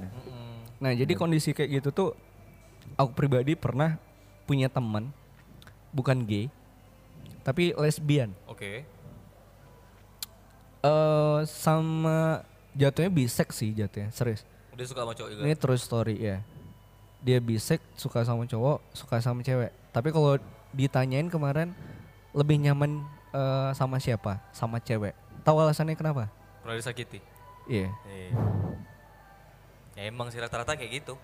[0.79, 2.09] Nah jadi kondisi kayak gitu tuh,
[2.95, 4.01] aku pribadi pernah
[4.43, 5.13] punya teman,
[5.91, 6.49] bukan gay,
[7.47, 8.35] tapi lesbian.
[8.51, 8.83] Oke.
[10.83, 12.43] eh sama
[12.75, 14.43] jatuhnya bisek sih jatuhnya, serius.
[14.75, 15.43] Udah suka sama cowok juga.
[15.47, 16.37] Ini true story ya.
[17.23, 19.71] Dia bisek, suka sama cowok, suka sama cewek.
[19.95, 20.39] Tapi kalau
[20.75, 21.71] ditanyain kemarin
[22.35, 24.43] lebih nyaman eh, sama siapa?
[24.51, 25.15] Sama cewek.
[25.43, 26.27] Tahu alasannya kenapa?
[26.63, 27.23] Pernah disakiti.
[27.67, 27.91] Iya.
[28.07, 28.31] Iya.
[29.97, 31.15] Ya emang sih rata-rata kayak gitu.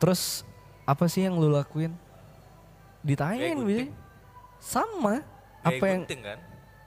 [0.00, 0.42] Terus
[0.84, 1.94] apa sih yang lu lakuin?
[3.00, 3.76] Ditanyain Kayak Bi.
[3.86, 3.90] gunting.
[4.60, 5.24] Sama.
[5.60, 6.38] Apa yang kan?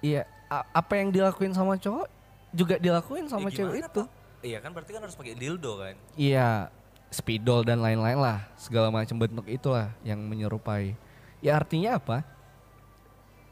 [0.01, 2.09] iya, a- apa yang dilakuin sama cowok
[2.53, 4.01] juga dilakuin sama Ya cewek itu.
[4.01, 4.07] Pak?
[4.43, 5.95] Iya kan berarti kan harus pakai dildo kan?
[6.13, 6.73] Iya,
[7.09, 10.97] spidol dan lain-lain lah, segala macam bentuk itulah yang menyerupai.
[11.39, 12.25] Ya artinya apa?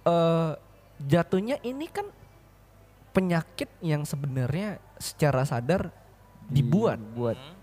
[0.06, 0.52] Eh
[1.02, 2.10] jatuhnya ini kan
[3.14, 5.90] penyakit yang sebenarnya secara sadar
[6.48, 6.98] dibuat.
[7.14, 7.58] Buat Hmm?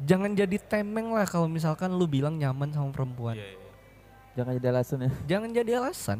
[0.00, 3.36] Jangan jadi temeng lah kalau misalkan lu bilang nyaman sama perempuan.
[3.36, 3.59] Iya, iya.
[4.34, 5.10] Jangan jadi alasan ya.
[5.26, 6.18] Jangan jadi alasan.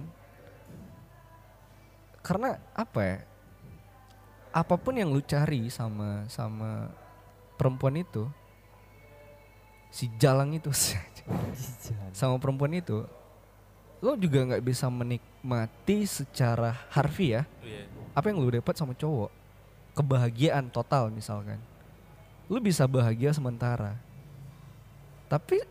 [2.21, 3.19] Karena apa ya?
[4.51, 6.91] Apa pun yang lu cari sama sama
[7.55, 8.27] perempuan itu,
[9.89, 10.69] si jalang itu
[12.19, 13.07] sama perempuan itu,
[14.03, 17.87] lo juga nggak bisa menikmati secara harfiah Iya.
[18.11, 19.31] apa yang lu dapat sama cowok.
[19.95, 21.63] Kebahagiaan total misalkan.
[22.51, 23.95] Lu bisa bahagia sementara.
[25.31, 25.63] Tapi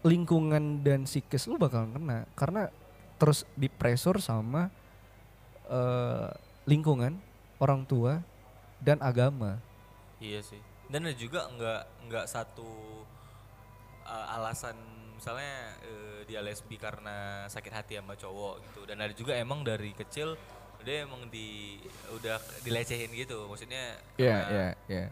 [0.00, 2.72] lingkungan dan psikis lu bakal kena karena
[3.20, 4.72] terus dipresur sama
[5.68, 6.30] eh,
[6.68, 7.16] lingkungan,
[7.58, 8.20] orang tua
[8.80, 9.60] dan agama.
[10.20, 10.60] Iya sih.
[10.90, 13.02] Dan ada juga nggak nggak satu
[14.04, 14.74] uh, alasan
[15.14, 18.80] misalnya uh, dia lesbi karena sakit hati sama cowok gitu.
[18.86, 20.34] Dan ada juga emang dari kecil
[20.80, 21.76] dia emang di
[22.12, 23.44] udah dilecehin gitu.
[23.46, 25.06] Maksudnya Iya, iya, iya.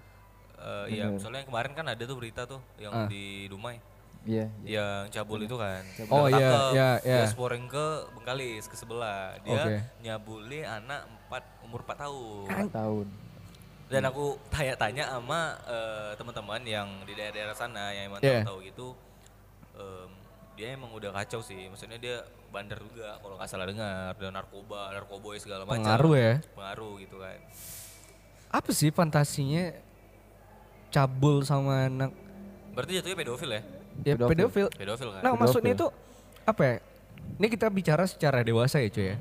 [0.57, 3.09] uh, iya, misalnya kemarin kan ada tuh berita tuh yang Ah.
[3.09, 3.77] di Dumai
[4.27, 4.47] Iya.
[4.67, 4.87] iya.
[5.07, 5.83] yang cabul itu kan.
[6.11, 7.19] Oh, Udah iya, iya, iya.
[7.25, 7.87] Dia sporeng ke
[8.19, 9.39] Bengkalis ke sebelah.
[9.47, 9.77] Dia Oke.
[10.03, 12.47] nyabuli anak 4 umur 4 tahun.
[12.51, 13.07] Empat tahun.
[13.89, 18.45] Dan aku tanya-tanya sama eh, teman-teman yang di daerah-daerah sana yang emang Yeah.
[18.45, 18.93] tahu gitu,
[19.73, 20.11] em,
[20.61, 21.71] dia emang udah kacau sih.
[21.73, 22.21] Maksudnya dia
[22.53, 25.81] bandar juga kalau nggak salah dengar, dan narkoba, narkoboy segala macam.
[25.81, 26.35] Pengaruh ya.
[26.53, 27.39] Pengaruh gitu kan.
[28.53, 29.73] Apa sih fantasinya
[30.89, 32.13] cabul sama anak
[32.73, 33.63] Berarti jatuhnya pedofil ya?
[34.03, 34.29] Ya Pedofil.
[34.31, 34.67] pedofil.
[34.71, 35.21] Pedofil kan?
[35.21, 35.41] Nah, Pedofil.
[35.41, 35.87] maksudnya itu
[36.45, 36.77] apa ya?
[37.39, 39.17] Ini kita bicara secara dewasa ya, cuy ya.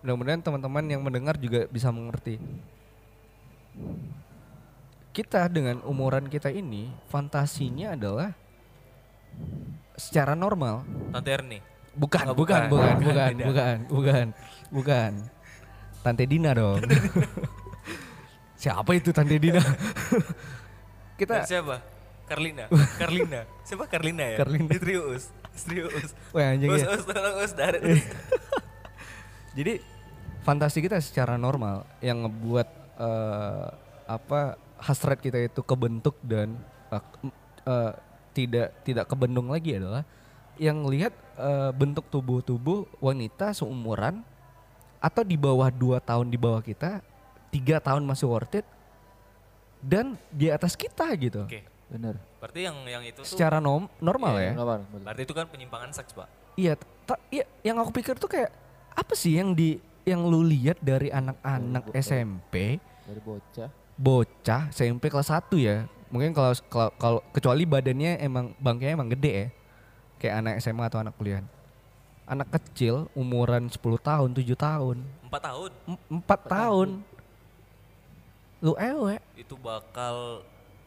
[0.00, 2.36] Mudah-mudahan teman-teman yang mendengar juga bisa mengerti.
[5.10, 8.34] Kita dengan umuran kita ini, fantasinya adalah
[9.94, 10.82] secara normal.
[11.14, 11.58] Tante Erni.
[11.94, 12.94] Bukan, Oh, bukan, bukan.
[12.98, 14.26] bukan, Bukan, bukan, bukan,
[14.74, 15.12] bukan.
[16.02, 16.82] Tante Dina dong.
[18.60, 19.62] Siapa itu Tante Dina?
[19.62, 19.70] Dan
[21.22, 21.78] kita siapa?
[22.24, 22.64] Karlina.
[23.00, 23.40] Karlina.
[23.62, 24.36] Siapa Karlina ya?
[24.40, 24.70] Karlina.
[24.72, 25.24] Istri Us.
[25.54, 26.10] Istri Us.
[26.32, 26.88] Wah anjing Us, ya.
[26.96, 28.02] Us, tolong Us, darat Us.
[29.58, 29.78] Jadi
[30.42, 32.68] fantasi kita secara normal yang ngebuat
[32.98, 33.66] eh,
[34.04, 36.58] apa hasrat kita itu kebentuk dan
[36.90, 37.32] k-
[37.64, 37.92] eh,
[38.34, 40.02] tidak tidak kebendung lagi adalah
[40.58, 44.26] yang lihat eh, bentuk tubuh-tubuh wanita seumuran
[44.98, 46.98] atau di bawah dua tahun di bawah kita
[47.54, 48.66] tiga tahun masih worth it
[49.78, 51.62] dan di atas kita gitu Oke.
[51.94, 52.18] Bener.
[52.42, 55.00] Berarti yang yang itu tuh secara nom- normal Iya, ya Normal, betul.
[55.06, 56.26] berarti itu kan penyimpangan seks, Pak.
[56.58, 56.74] Iya,
[57.06, 58.50] ta- iya, yang aku pikir tuh kayak
[58.90, 63.70] apa sih yang di yang lu lihat dari anak-anak SMP, Dari bocah.
[63.94, 65.86] bocah SMP kelas 1 ya.
[66.10, 66.50] Mungkin kalau
[66.98, 69.46] kalau kecuali badannya emang bangkainya emang gede ya.
[70.18, 71.46] Kayak anak SMA atau anak kuliah.
[72.24, 75.70] Anak kecil umuran 10 tahun, 7 tahun, Empat tahun
[76.10, 76.88] 4 tahun.
[78.58, 80.40] Lu ewe, itu bakal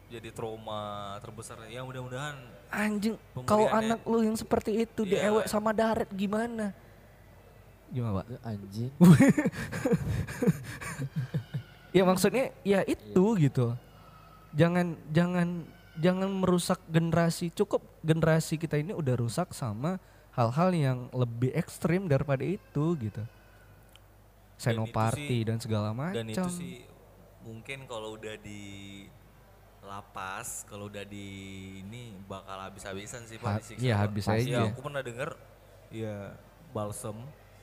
[0.08, 0.80] jadi trauma
[1.18, 1.60] terbesar.
[1.66, 2.36] Ya mudah-mudahan
[2.68, 3.16] anjing.
[3.44, 5.28] Kalau anak lu yang seperti itu Iya.
[5.28, 6.72] diewek sama daret gimana?
[7.88, 8.26] Gimana, Pak?
[8.42, 8.90] Anjing.
[11.88, 13.72] Ya maksudnya ya itu gitu.
[14.52, 15.64] Jangan jangan
[15.96, 17.48] jangan merusak generasi.
[17.50, 19.96] Cukup generasi kita ini udah rusak sama
[20.36, 23.24] hal-hal yang lebih ekstrim daripada itu gitu.
[24.54, 26.18] Senoparty sih- dan segala macam.
[26.18, 26.84] dan itu sih
[27.40, 28.60] mungkin kalau udah di
[29.80, 31.26] lapas, kalau udah di
[31.80, 34.66] ini bakal habis-habisan sih Ha- Pak disiksa, iya, habis Pasti aja.
[34.66, 35.30] aku pernah denger
[35.88, 36.36] ya
[36.70, 37.16] balsem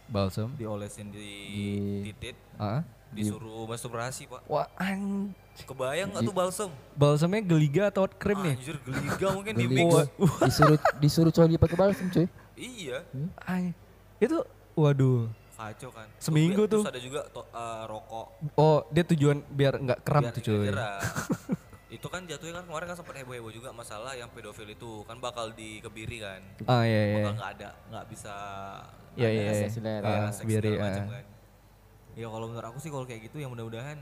[0.05, 0.49] Balsam.
[0.53, 2.82] diolesin di, Di- titit, Ah.
[3.09, 4.41] disuruh masturbasi pak.
[4.45, 6.70] Wah, an Kebayang nggak tuh balsam?
[6.93, 8.55] balsamnya geliga atau krim nih?
[8.55, 10.11] Anjir geliga mungkin di mix.
[10.41, 12.28] disuruh disuruh coli pakai balsam cuy.
[12.53, 13.01] Iya,
[13.41, 13.72] Ay,
[14.18, 14.43] itu
[14.74, 15.32] waduh.
[15.55, 16.07] kacau kan.
[16.18, 16.84] Seminggu tuh.
[16.84, 18.28] ada juga to- eh, rokok.
[18.53, 20.68] Oh, dia tujuan biar nggak kram biar tuh cuy.
[21.95, 25.47] itu kan jatuhnya kan kemarin kan sempat heboh-heboh juga masalah yang pedofil itu kan bakal
[25.49, 26.41] dikebiri kan.
[26.67, 27.15] Ah iya iya.
[27.21, 28.35] Bakal nggak ada, nggak bisa
[29.15, 29.43] Iya iya.
[29.47, 29.67] iya.
[30.03, 31.11] Ah, kebiri, segala macam ah.
[31.15, 31.25] kan.
[32.15, 33.97] Ya kalau menurut aku sih kalau kayak gitu ya mudah-mudahan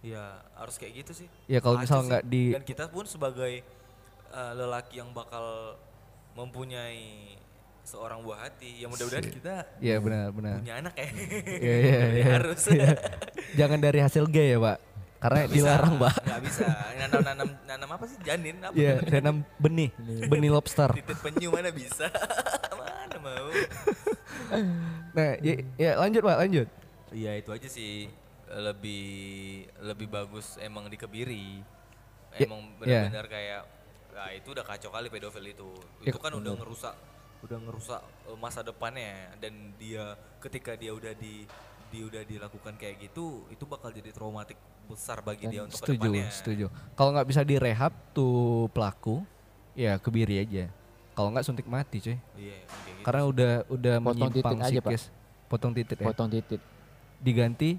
[0.00, 0.22] ya
[0.54, 1.28] harus kayak gitu sih.
[1.46, 3.66] Ya, kalau misal nggak di- dan kita pun sebagai
[4.28, 5.74] eh, lelaki yang bakal
[6.36, 7.34] mempunyai
[7.82, 10.58] seorang buah hati ya mudah-mudahan kita Iya benar benar.
[10.58, 11.06] punya anak ya.
[11.56, 12.24] Iya iya Ya, iya.
[12.34, 12.62] harus.
[12.66, 12.90] Iya.
[13.56, 14.78] Jangan dari hasil gay ya, Pak.
[15.16, 16.14] Karena dilarang, Pak.
[16.22, 16.66] Nggak bisa.
[17.00, 18.76] Nanam nanam nanam apa sih janin apa?
[18.76, 19.90] Iya, tanam benih,
[20.28, 20.92] benih lobster.
[20.92, 22.06] Titit penyu mana bisa?
[22.80, 23.48] mana mau?
[25.16, 26.68] Nah, ya, ya lanjut, Pak, lanjut.
[27.16, 28.12] Iya itu aja sih
[28.46, 29.04] lebih
[29.80, 31.64] lebih bagus emang dikebiri.
[32.36, 33.08] Ya, Emang ya.
[33.08, 33.62] benar-benar kayak
[34.16, 35.70] nah itu udah kacau kali pedofil itu.
[36.04, 36.96] Ya, Itu kan udah ngerusak
[37.44, 41.44] udah ngerusak eh, masa depannya dan dia ketika dia udah di
[41.86, 46.06] di udah dilakukan kayak gitu itu bakal jadi traumatik besar bagi dia untuk Setuju, ke
[46.06, 46.30] depannya.
[46.30, 46.66] setuju.
[46.94, 49.22] Kalau nggak bisa direhab tuh pelaku,
[49.74, 50.70] ya kebiri aja.
[51.16, 52.16] Kalau nggak suntik mati, cuy.
[52.38, 53.02] Iya, gitu.
[53.02, 55.00] Karena udah udah Potong menyimpang titik aja, Pak.
[55.46, 56.06] Potong titik ya.
[56.06, 56.60] Potong titik.
[57.18, 57.70] Diganti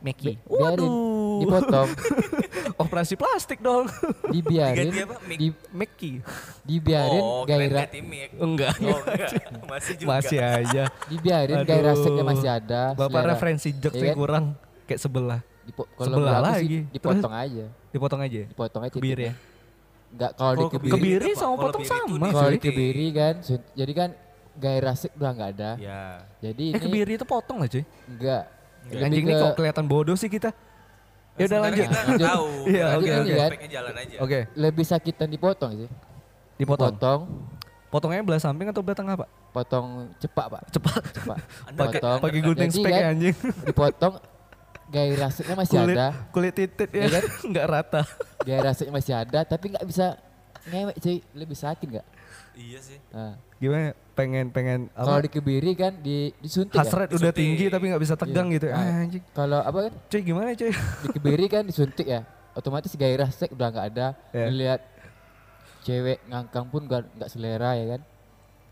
[0.00, 0.36] Meki.
[0.36, 0.92] Bi- biarin
[1.38, 1.88] dipotong,
[2.82, 3.88] Operasi plastik dong.
[4.28, 5.16] dibiarin, Diganti apa?
[5.22, 5.36] Mik?
[5.36, 6.12] di, Meki.
[6.62, 7.88] dibiarin oh, gairah.
[8.36, 8.74] Enggak.
[8.78, 9.30] Oh, enggak.
[9.70, 10.08] Masih juga.
[10.12, 10.82] Masih aja.
[11.06, 11.66] dibiarin Aduh.
[11.66, 12.82] gairah seksnya masih ada.
[12.92, 14.16] Bapak selera- referensi Iya jokesnya kan?
[14.16, 14.44] kurang
[14.84, 15.40] kayak sebelah.
[15.62, 16.78] Dipo- kalau sebelah aku sih lagi.
[16.92, 17.64] dipotong aja.
[17.90, 18.42] Dipotong aja.
[18.46, 19.34] Dipotong aja Kebiri ya.
[20.06, 20.92] Enggak kalau Kalau dikebiri.
[20.92, 21.34] Kebiri Apa?
[21.34, 22.54] sama Kalau potong kebiri sama, di- Kalau cuy.
[22.54, 23.34] dikebiri kan,
[23.72, 24.08] jadi kan
[24.56, 25.70] gairah seks udah nggak ada.
[25.76, 26.02] Ya.
[26.40, 27.82] Jadi Eh ini kebiri itu potong lah cuy.
[28.06, 28.42] enggak.
[28.86, 29.02] Enggak.
[29.02, 30.50] Anjing ke- kok kelihatan bodoh sih kita.
[31.36, 31.86] Ya udah lanjut.
[31.86, 32.46] Kita tahu.
[32.64, 33.66] Iya, oke, oke.
[33.68, 34.16] jalan aja.
[34.20, 35.90] Oke, lebih sakitan dipotong sih.
[36.56, 36.96] dipotong.
[36.96, 37.20] Potong,
[37.86, 39.28] Potongnya belah samping atau belah tengah, Pak?
[39.52, 40.62] potong cepak, Pak.
[40.68, 41.02] Cepat.
[41.16, 41.38] Cepak.
[41.72, 42.18] Pakai Potong.
[42.20, 43.36] pakai gunting spek kan, ya anjing.
[43.64, 44.14] Dipotong
[44.86, 46.08] gairah seksnya masih Kulit ada.
[46.30, 47.00] kulit titit ya.
[47.00, 47.24] Iya kan?
[47.48, 48.02] Enggak rata.
[48.44, 50.06] Gairah seksnya masih ada tapi nggak bisa
[50.66, 51.16] ngewek cuy.
[51.32, 52.06] Lebih sakit nggak?
[52.56, 52.98] Iya sih.
[53.12, 53.92] Nah, Gimana?
[54.12, 56.80] Pengen pengen kalau dikebiri kan di disuntik ya.
[56.82, 57.36] Hasrat udah Disuntik.
[57.36, 58.56] tinggi tapi nggak bisa tegang Iya.
[58.56, 58.66] gitu.
[58.66, 59.22] Nah, Ah, anjing.
[59.30, 60.72] Kalau apa kan Cuy gimana cuy?
[61.04, 62.24] dikebiri kan disuntik ya.
[62.52, 64.06] Otomatis gairah seks udah nggak ada.
[64.30, 64.46] Iya.
[64.50, 64.80] Lihat
[65.82, 68.00] cewek ngangkang pun nggak nggak selera ya kan.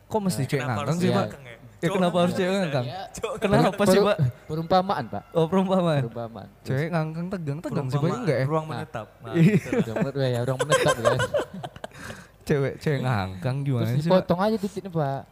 [0.05, 1.16] Kok mesti cewek Kenapa ngangkang sih, Iya.
[1.16, 1.26] Pak?
[1.28, 1.57] ya?
[1.80, 2.85] Ya kenapa harus cewek ngangkang?
[2.87, 3.01] Ya,
[3.37, 4.16] Kenapa sih, Pak?
[4.49, 5.22] Perumpamaan, Pak.
[5.32, 6.01] Oh, perumpamaan.
[6.01, 6.49] Perumpamaan.
[6.62, 8.47] Cewek ngangkang tegang, tegang sih banyak enggak ya?
[8.49, 8.70] Ruang Nah.
[8.80, 9.07] menetap.
[9.20, 9.53] Nah, Iya.
[9.53, 10.18] gitu.
[10.18, 11.12] Ya, udah menetap ya.
[12.45, 14.20] Cewek cewek ngangkang gimana Terus sih, Pak?
[14.20, 15.22] dipotong aja titiknya, Pak.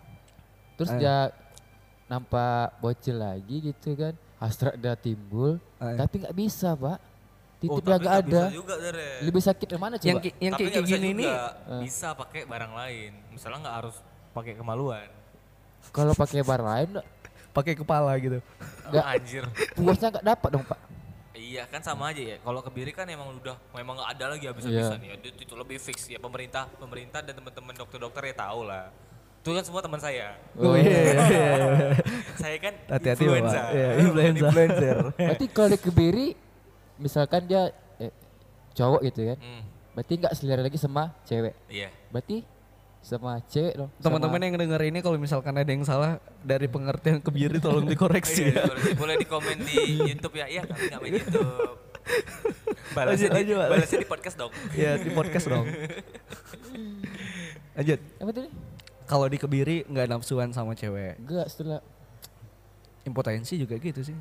[0.81, 1.01] Terus Ayo.
[1.01, 1.17] dia
[2.09, 4.15] nampak bocil lagi gitu kan.
[4.41, 5.97] Hasrat udah timbul, Ayo.
[6.01, 6.99] tapi nggak bisa, Pak.
[7.63, 8.43] Oh, Titik nggak bisa ada.
[8.51, 9.23] juga, Dere.
[9.23, 10.09] Lebih sakit yang mana coba?
[10.11, 11.47] Yang yang Tapi kayak bisa gini nih juga.
[11.47, 11.81] Eh.
[11.87, 13.11] bisa pakai barang lain.
[13.31, 13.97] Misalnya nggak harus
[14.35, 15.09] pakai kemaluan.
[15.95, 16.91] Kalau pakai bar lain
[17.53, 18.43] pakai kepala gitu.
[18.91, 19.05] Nggak.
[19.07, 19.45] Anjir.
[19.79, 20.79] puasnya nggak dapat dong, Pak.
[21.53, 22.37] Iya kan sama aja ya.
[22.39, 25.13] Kalau kebiri kan emang udah memang nggak ada lagi habis-habisan Iya.
[25.13, 25.15] ya.
[25.21, 28.89] Itu, itu lebih fix ya pemerintah pemerintah dan teman-teman dokter-dokter ya tahu lah.
[29.39, 30.33] Itu kan semua teman saya.
[30.55, 30.89] Oh iya.
[30.89, 31.45] iya, iya.
[32.41, 33.59] saya kan Hati-hati influenza.
[33.61, 33.75] Bapak.
[33.75, 34.39] Iya, influenza.
[34.41, 34.97] influencer.
[35.29, 36.27] Berarti kalau dikebiri
[36.97, 37.63] misalkan dia
[37.99, 38.13] eh,
[38.73, 39.39] cowok gitu kan.
[39.39, 41.53] Hmm, Berarti nggak selera lagi sama cewek.
[41.69, 41.93] iya.
[42.09, 42.49] Berarti
[43.03, 43.91] sama cewek dong.
[43.99, 48.55] Teman-teman yang denger ini kalau misalkan ada yang salah dari pengertian kebiri tolong dikoreksi Iya,
[48.57, 48.65] ya.
[48.65, 50.47] boleh- boleh di komen di YouTube ya.
[50.47, 51.77] Iya, kami nggak main YouTube.
[52.93, 53.69] Balasnya Lanjut, di, lanjut, Pak.
[53.71, 54.53] balasnya di podcast dong.
[54.73, 55.67] Ya di podcast dong.
[57.73, 58.01] Lanjut.
[58.19, 58.49] Apa tadi?
[59.03, 61.19] Kalau di kebiri nggak nafsuan sama cewek.
[61.19, 61.81] Enggak setelah
[63.03, 64.15] Impotensi juga gitu sih.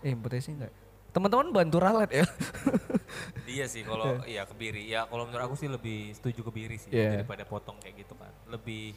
[0.00, 0.72] Eh impotensi enggak.
[1.12, 2.24] Teman-teman bantu ralat ya.
[3.44, 4.82] Iya sih kalau iya kebiri.
[4.84, 7.18] Ya kalau menurut aku sih lebih setuju kebiri sih Iya.
[7.18, 8.30] daripada potong kayak gitu kan.
[8.46, 8.94] Lebih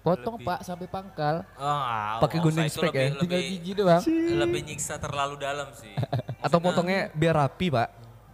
[0.00, 1.36] potong Lebih- Pak sampai pangkal.
[1.54, 3.02] ah, Pakai nggak usah, gunting spek ya?
[3.06, 4.02] lebih, Tinggal gigi doang.
[4.36, 5.92] lebih nyiksa terlalu dalam sih.
[6.38, 7.88] Atau Maksudnya- potongnya biar rapi pak.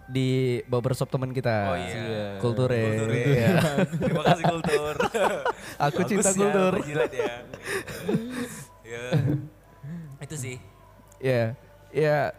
[0.05, 0.29] Di
[0.67, 1.57] barbershop teman kita.
[1.67, 2.37] Oh iya.
[2.37, 2.85] Kultur ya.
[2.87, 3.25] Kultur ya.
[3.25, 3.49] Iya.
[4.03, 4.95] Terima kasih kultur.
[5.89, 6.73] Aku Bagus cinta ya, kultur.
[6.77, 7.35] ya.
[8.85, 9.05] ya.
[10.21, 10.57] Itu sih.
[11.17, 11.55] Ya,
[11.89, 12.35] ya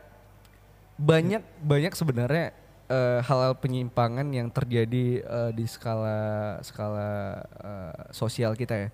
[0.96, 2.52] banyak banyak sebenarnya
[2.94, 8.90] eh, hal-hal penyimpangan yang terjadi eh, di skala skala eh, sosial kita ya.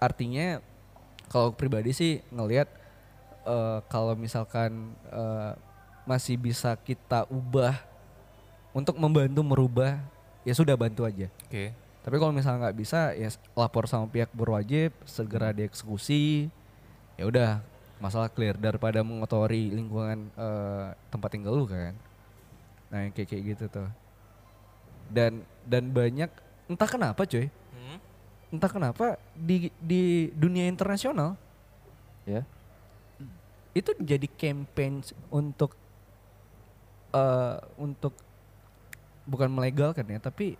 [0.00, 0.64] Artinya
[1.28, 2.68] kalau pribadi sih ngelihat
[3.44, 5.52] eh, kalau misalkan eh,
[6.08, 7.76] masih bisa kita ubah
[8.72, 10.00] untuk membantu merubah
[10.42, 11.28] ya sudah bantu aja.
[11.46, 11.76] Oke.
[12.00, 16.48] Tapi kalau misalnya nggak bisa ya lapor sama pihak berwajib segera dieksekusi.
[17.20, 17.50] Ya udah
[18.00, 21.92] masalah clear daripada mengotori lingkungan eh, tempat tinggal lu kan
[22.90, 23.88] nah yang kayak kayak gitu tuh
[25.10, 26.30] dan dan banyak
[26.66, 27.98] entah kenapa cuy Hmm?
[28.50, 31.38] entah kenapa di di dunia internasional
[32.26, 32.44] Ya.
[33.72, 35.72] itu jadi campaign untuk
[37.10, 38.14] eh untuk
[39.24, 40.58] bukan melegalkan ya tapi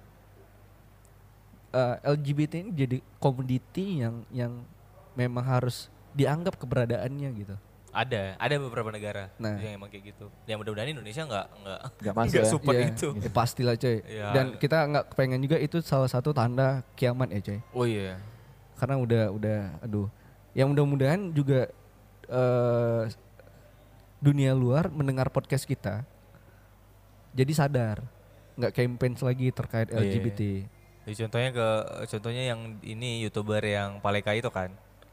[1.70, 4.52] eh, LGBT ini jadi komoditi yang yang
[5.14, 7.56] memang harus dianggap keberadaannya gitu.
[7.90, 9.58] Ada, ada beberapa negara Nah.
[9.58, 10.30] yang emang kayak gitu.
[10.44, 12.44] Yang mudah-mudahan Indonesia nggak nggak Nggak ya.
[12.46, 13.08] support Iya, itu.
[13.18, 13.96] ya pastilah coy.
[14.00, 14.26] Iya.
[14.30, 17.58] Dan kita nggak pengen juga itu salah satu tanda kiamat ya coy.
[17.72, 18.14] Oh iya.
[18.78, 20.06] Karena udah udah aduh.
[20.52, 21.60] Yang mudah-mudahan juga
[22.26, 23.04] eh
[24.18, 26.04] dunia luar mendengar podcast kita
[27.30, 28.04] jadi sadar
[28.54, 29.98] nggak campaign lagi terkait Iya.
[29.98, 30.40] LGBT.
[31.00, 31.68] Jadi contohnya ke
[32.06, 34.70] contohnya yang ini youtuber yang Paleka itu kan,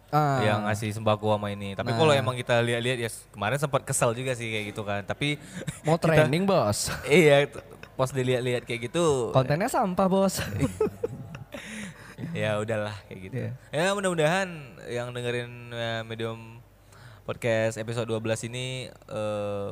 [0.07, 1.73] Ah, yang ngasih sembako sama ini.
[1.73, 2.17] Tapi kalau Nah.
[2.17, 5.03] emang kita lihat-lihat ya kemarin sempat kesel juga sih kayak gitu kan.
[5.03, 5.35] Tapi
[5.85, 6.87] mau trending bos.
[7.07, 7.47] iya
[7.93, 10.39] pas dilihat-lihat kayak gitu Kontennya sampah bos.
[12.33, 13.35] ya udahlah kayak gitu.
[13.37, 13.51] Iya.
[13.69, 14.47] Ya mudah-mudahan
[14.87, 16.61] yang dengerin eh, medium
[17.23, 19.71] podcast episode 12 ini eh,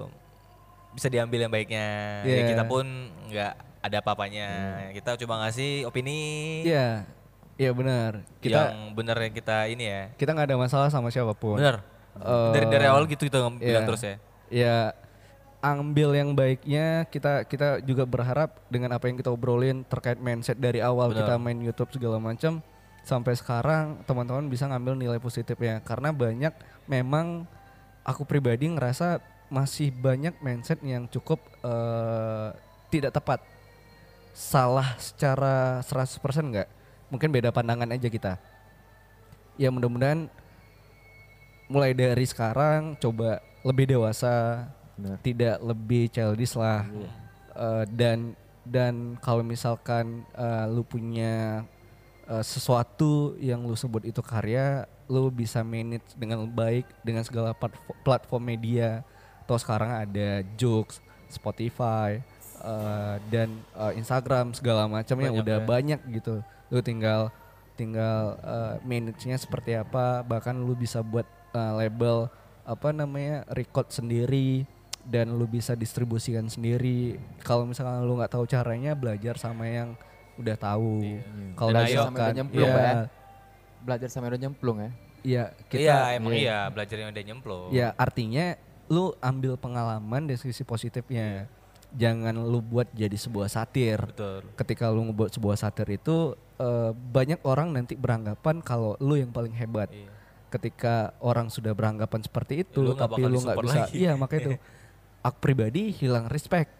[0.92, 1.88] bisa diambil yang baiknya.
[2.24, 2.48] Ya Iya.
[2.52, 2.86] kita pun
[3.28, 4.48] nggak ada apa-apanya.
[4.92, 6.20] Kita coba ngasih opini
[6.66, 7.06] Iya,
[7.56, 8.24] iya benar.
[8.40, 10.02] Kita yang benar yang kita ini ya.
[10.16, 11.60] kita nggak ada masalah sama siapa pun.
[11.60, 11.82] Bener.
[12.16, 13.84] Eh, dari dari awal gitu kita bilang iya.
[13.84, 14.16] terus ya.
[14.48, 14.78] Ya
[15.66, 17.10] ambil yang baiknya.
[17.10, 21.26] Kita kita juga berharap dengan apa yang kita obrolin terkait mindset dari awal Benar.
[21.26, 22.62] kita main YouTube segala macam
[23.06, 26.50] sampai sekarang teman-teman bisa ngambil nilai positifnya karena banyak
[26.90, 27.46] memang
[28.02, 32.50] aku pribadi ngerasa masih banyak mindset yang cukup eh,
[32.90, 33.40] tidak tepat.
[34.36, 36.68] Salah secara 100% enggak.
[37.16, 38.36] Mungkin beda pandangan aja kita.
[39.56, 40.28] Ya mudah-mudahan
[41.72, 44.68] mulai dari sekarang coba lebih dewasa,
[45.00, 45.18] Benar.
[45.24, 46.84] tidak lebih childish lah.
[47.56, 48.36] Eh, dan
[48.68, 51.64] dan kalau misalkan eh, lu punya
[52.28, 57.96] eh, sesuatu yang lu sebut itu karya, lu bisa manage dengan baik dengan segala platfo-
[58.04, 59.08] platform media.
[59.48, 61.00] Atau sekarang ada Joox,
[61.32, 62.20] Spotify,
[62.66, 65.66] eh, dan eh, Instagram segala macam yang udah ya.
[65.66, 66.42] banyak gitu.
[66.74, 67.30] Lu tinggal
[67.78, 72.28] tinggal eh, manage-nya seperti apa, bahkan lu bisa buat eh, label
[72.66, 74.66] apa namanya record sendiri
[75.06, 77.22] dan lu bisa distribusikan sendiri.
[77.46, 79.94] Kalau misalkan lu nggak tahu caranya, belajar sama yang
[80.36, 81.22] udah tahu.
[81.56, 82.96] Kalau misalkan Sama udah nyemplung, ya, ya.
[83.86, 84.92] Belajar sama udah nyemplung ya.
[85.26, 87.70] ya kita iya, emang iya, belajar yang udah nyemplung.
[87.70, 88.58] Ya artinya
[88.90, 91.50] lu ambil pengalaman dari sisi positifnya.
[91.96, 94.00] Jangan lu buat jadi sebuah satir.
[94.04, 94.44] Betul.
[94.60, 99.56] Ketika lu ngebuat sebuah satir itu eh, banyak orang nanti beranggapan kalau lu yang paling
[99.56, 99.88] hebat.
[99.92, 100.12] Iya.
[100.52, 104.08] Ketika orang sudah beranggapan seperti itu Lu tapi lu nggak bisa lagi.
[104.08, 104.52] iya makanya itu
[105.28, 106.72] aku pribadi hilang respect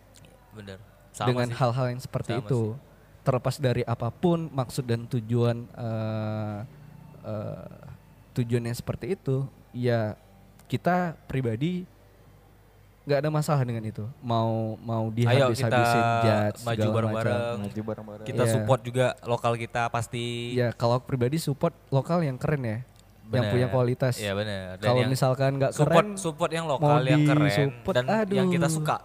[0.56, 0.80] Bener.
[1.12, 1.58] Sama dengan sih.
[1.60, 2.62] hal-hal yang seperti Sama itu.
[3.26, 6.60] Terlepas dari apa pun maksud dan tujuan eh,
[7.26, 7.86] eh,
[8.36, 10.16] tujuannya seperti itu, ya
[10.68, 11.84] kita pribadi
[13.06, 14.04] nggak ada masalah dengan itu.
[14.20, 15.62] Mau mau Ayo dihabis-habisin
[16.02, 17.58] kita judge maju segala bareng-bareng.
[17.62, 18.26] Maju bareng-bareng.
[18.26, 18.52] Kita Iya.
[18.52, 20.26] support juga lokal kita pasti.
[20.54, 22.78] Ya kalau aku pribadi support lokal yang keren ya,
[23.28, 23.52] yang Bener.
[23.52, 24.18] punya kualitas.
[24.18, 24.78] Iya benar.
[24.80, 28.48] Kalau yang misalkan nggak support keren, support yang mau lokal yang keren disupport, dan yang
[28.50, 28.76] kita aduh.
[28.76, 28.98] suka.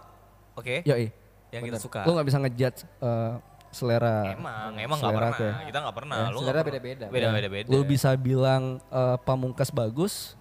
[0.51, 0.75] Oke?
[0.83, 1.07] yoi,
[1.49, 1.99] Yang kita suka.
[2.03, 3.33] lu nggak bisa ngejudge eh,
[3.71, 4.17] selera.
[4.27, 5.39] Emang, emang nggak selera pernah.
[5.39, 5.53] ya.
[5.63, 6.17] Kita nggak pernah.
[6.17, 7.05] Ya, selera beda-beda.
[7.07, 7.67] Beda beda beda.
[7.69, 10.33] Lu bisa bilang eh, pamungkas bagus,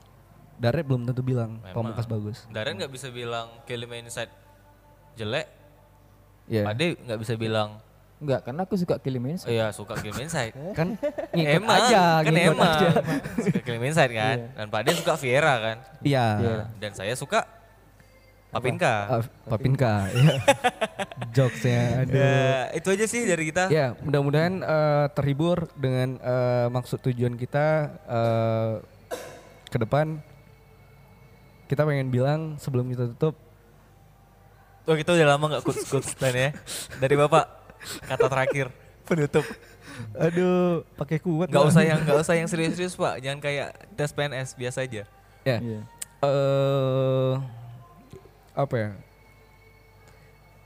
[0.60, 1.72] Dare belum tentu bilang Memang.
[1.72, 2.44] pamungkas bagus.
[2.52, 4.28] Daren nggak bisa bilang Kelly Inside
[5.16, 5.48] jelek.
[6.50, 6.68] Iya.
[6.68, 7.80] Ade nggak bisa bilang
[8.20, 9.40] Enggak, karena aku suka Kilimin.
[9.40, 10.52] oh iya suka Kelly Inside.
[10.78, 11.00] Kan
[11.32, 12.68] ngikut emang, aja, kan ngikut emang.
[12.76, 12.88] aja.
[13.40, 14.38] Suka Kelly Inside kan.
[14.60, 15.76] Dan Pak Ade suka Viera kan.
[16.04, 16.26] Iya.
[16.76, 17.48] Dan saya suka
[18.50, 18.94] Papinka.
[19.08, 20.26] Eh, Papinka, ya.
[21.38, 22.18] Jokesnya, aduh.
[22.18, 23.70] Ya, itu aja sih dari kita.
[23.70, 28.72] Ya, mudah-mudahan eh, terhibur dengan eh, maksud tujuan kita eh,
[29.70, 30.18] ke depan.
[31.70, 33.38] Kita pengen bilang sebelum kita tutup,
[34.90, 36.50] Oh kita udah lama nggak quotes quotes ya.
[36.98, 37.44] Dari bapak
[38.10, 38.66] kata terakhir
[39.06, 39.46] penutup.
[40.18, 41.46] aduh, pakai kuat.
[41.46, 41.70] Bang.
[41.70, 43.22] usah yang nggak usah yang serius-serius pak.
[43.22, 45.06] Jangan kayak tes PNS biasa aja.
[45.46, 45.56] Ya.
[45.62, 45.80] Iya.
[46.26, 47.32] eh
[48.58, 48.90] apa ya?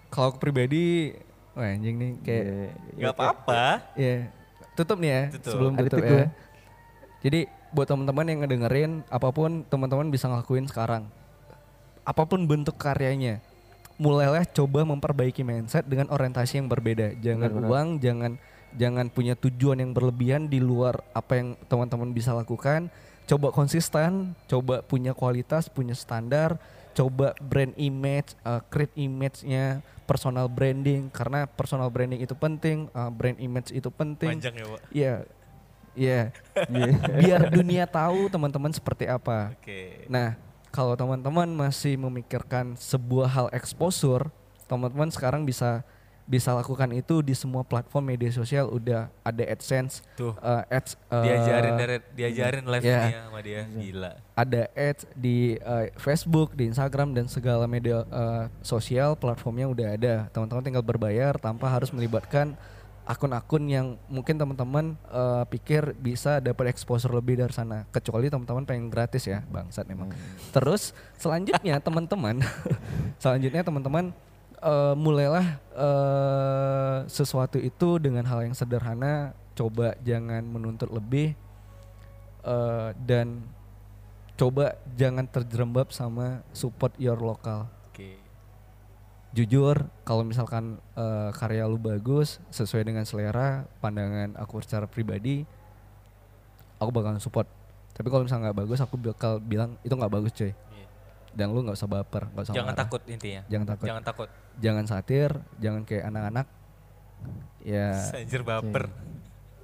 [0.09, 1.13] Kalau aku pribadi,
[1.53, 2.71] wah anjing nih kayak Iya.
[2.97, 3.63] Nggak apa-apa.
[3.93, 4.17] ya
[4.75, 5.53] tutup nih ya Tutup.
[5.53, 6.27] sebelum tutup ya.
[7.21, 7.41] Jadi
[7.75, 11.11] buat teman-teman yang ngedengerin apa pun teman-teman bisa ngelakuin sekarang.
[12.07, 13.43] Apa pun bentuk karyanya.
[13.99, 17.19] Mulailah coba memperbaiki mindset dengan orientasi yang berbeda.
[17.19, 17.71] Jangan Benar-benar.
[17.71, 18.33] uang, jangan
[18.75, 22.91] jangan punya tujuan yang berlebihan di luar apa yang teman-teman bisa lakukan.
[23.25, 26.61] coba konsisten, coba punya kualitas, punya standar,
[26.93, 33.41] coba brand image, uh, create image-nya, personal branding karena personal branding itu penting, uh, brand
[33.41, 34.37] image itu penting.
[34.37, 34.81] Panjang ya, Pak.
[34.93, 35.15] Iya.
[35.95, 36.35] Iya.
[37.19, 39.55] Biar dunia tahu teman-teman seperti apa.
[39.55, 40.07] Oke.
[40.11, 40.35] Nah,
[40.75, 44.27] kalau teman-teman masih memikirkan sebuah hal exposure,
[44.67, 45.87] teman-teman sekarang bisa
[46.25, 50.33] bisa lakukan itu di semua platform media sosial udah ada AdSense, Tuh.
[50.41, 53.01] uh, ads uh, Diajarin dari diajarin live Iya.
[53.05, 53.63] dia sama dia.
[53.69, 54.13] Gila.
[54.33, 60.15] ada ads di uh, Facebook, di Instagram dan segala media uh, sosial platformnya udah ada.
[60.33, 62.57] Teman-teman tinggal berbayar tanpa harus melibatkan
[63.05, 67.85] akun-akun yang mungkin teman-teman uh, pikir bisa dapat exposure lebih dari sana.
[67.93, 70.11] Kecuali teman-teman pengen gratis ya, bangsat memang.
[70.51, 72.41] Terus selanjutnya teman-teman,
[73.23, 74.11] selanjutnya teman-teman
[74.65, 75.47] eh, mulailah
[75.77, 79.37] eh, sesuatu itu dengan hal yang sederhana.
[79.55, 81.37] Coba jangan menuntut lebih
[82.43, 83.45] eh, dan
[84.35, 87.69] coba jangan terjerembab sama support your lokal.
[89.35, 95.43] Jujur, kalau misalkan eh, karya lu bagus sesuai dengan selera, pandangan aku secara pribadi,
[96.79, 97.51] aku bakalan support.
[97.99, 100.55] Tapi kalau misalnya nggak bagus, aku bakal bilang itu nggak bagus cuy.
[100.55, 100.87] Iya.
[101.35, 102.83] Dan lu nggak usah baper, nggak usah Jangan marah.
[102.87, 103.43] takut intinya.
[103.51, 103.87] Jangan takut.
[103.91, 104.29] Jangan takut.
[104.63, 106.47] Jangan satir, jangan kayak anak-anak.
[107.67, 107.91] Ya,
[108.23, 108.87] Anjir baper.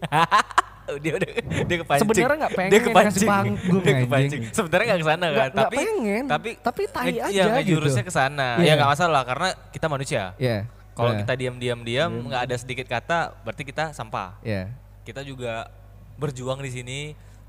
[0.99, 1.31] dia udah
[1.63, 2.03] dia kepancing.
[2.03, 3.29] Sebenarnya nggak pengen dia kepancing.
[3.29, 4.43] panggung, dia kepancing.
[4.51, 8.09] Sebenarnya nggak ke sana kan, nggak tapi pengen, tapi tapi tai nge- aja ngejurusnya gitu.
[8.09, 8.49] ke sana.
[8.59, 8.67] Iya.
[8.67, 10.23] Ya nggak masalah karena kita manusia.
[10.37, 10.57] ya.
[10.91, 14.37] Kalau ya, kita diam-diam diam nggak ada sedikit kata, berarti kita sampah.
[14.43, 14.69] ya.
[15.07, 15.71] Kita juga
[16.17, 17.01] berjuang di sini.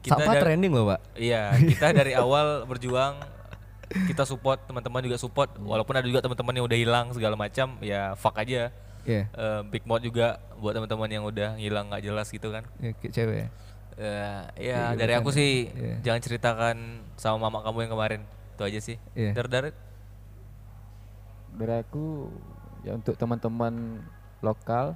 [0.02, 1.00] Kita Sampah da- trending loh, Pak.
[1.14, 3.22] Iya, kita dari awal berjuang
[3.92, 8.16] kita support teman-teman juga support walaupun ada juga teman-teman yang udah hilang segala macam ya
[8.16, 8.72] fuck aja
[9.04, 9.24] Iya.
[9.28, 13.12] Eh, big mode juga buat teman-teman yang udah hilang nggak jelas gitu kan Ya, kayak
[13.12, 13.36] cewek.
[13.36, 13.48] ya.
[13.94, 15.38] Eh, ya Kayak dari gitu aku kan.
[15.38, 15.96] sih Iya.
[16.02, 16.78] jangan ceritakan
[17.16, 18.22] sama mama kamu yang kemarin
[18.52, 19.32] itu aja sih Iya.
[19.34, 19.66] Dar Dar
[21.52, 22.32] Dari aku
[22.82, 24.02] ya untuk teman-teman
[24.40, 24.96] lokal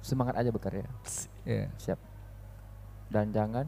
[0.00, 0.86] semangat aja bekerja.
[1.44, 1.68] Iya.
[1.76, 1.98] Siap.
[3.08, 3.66] Dan jangan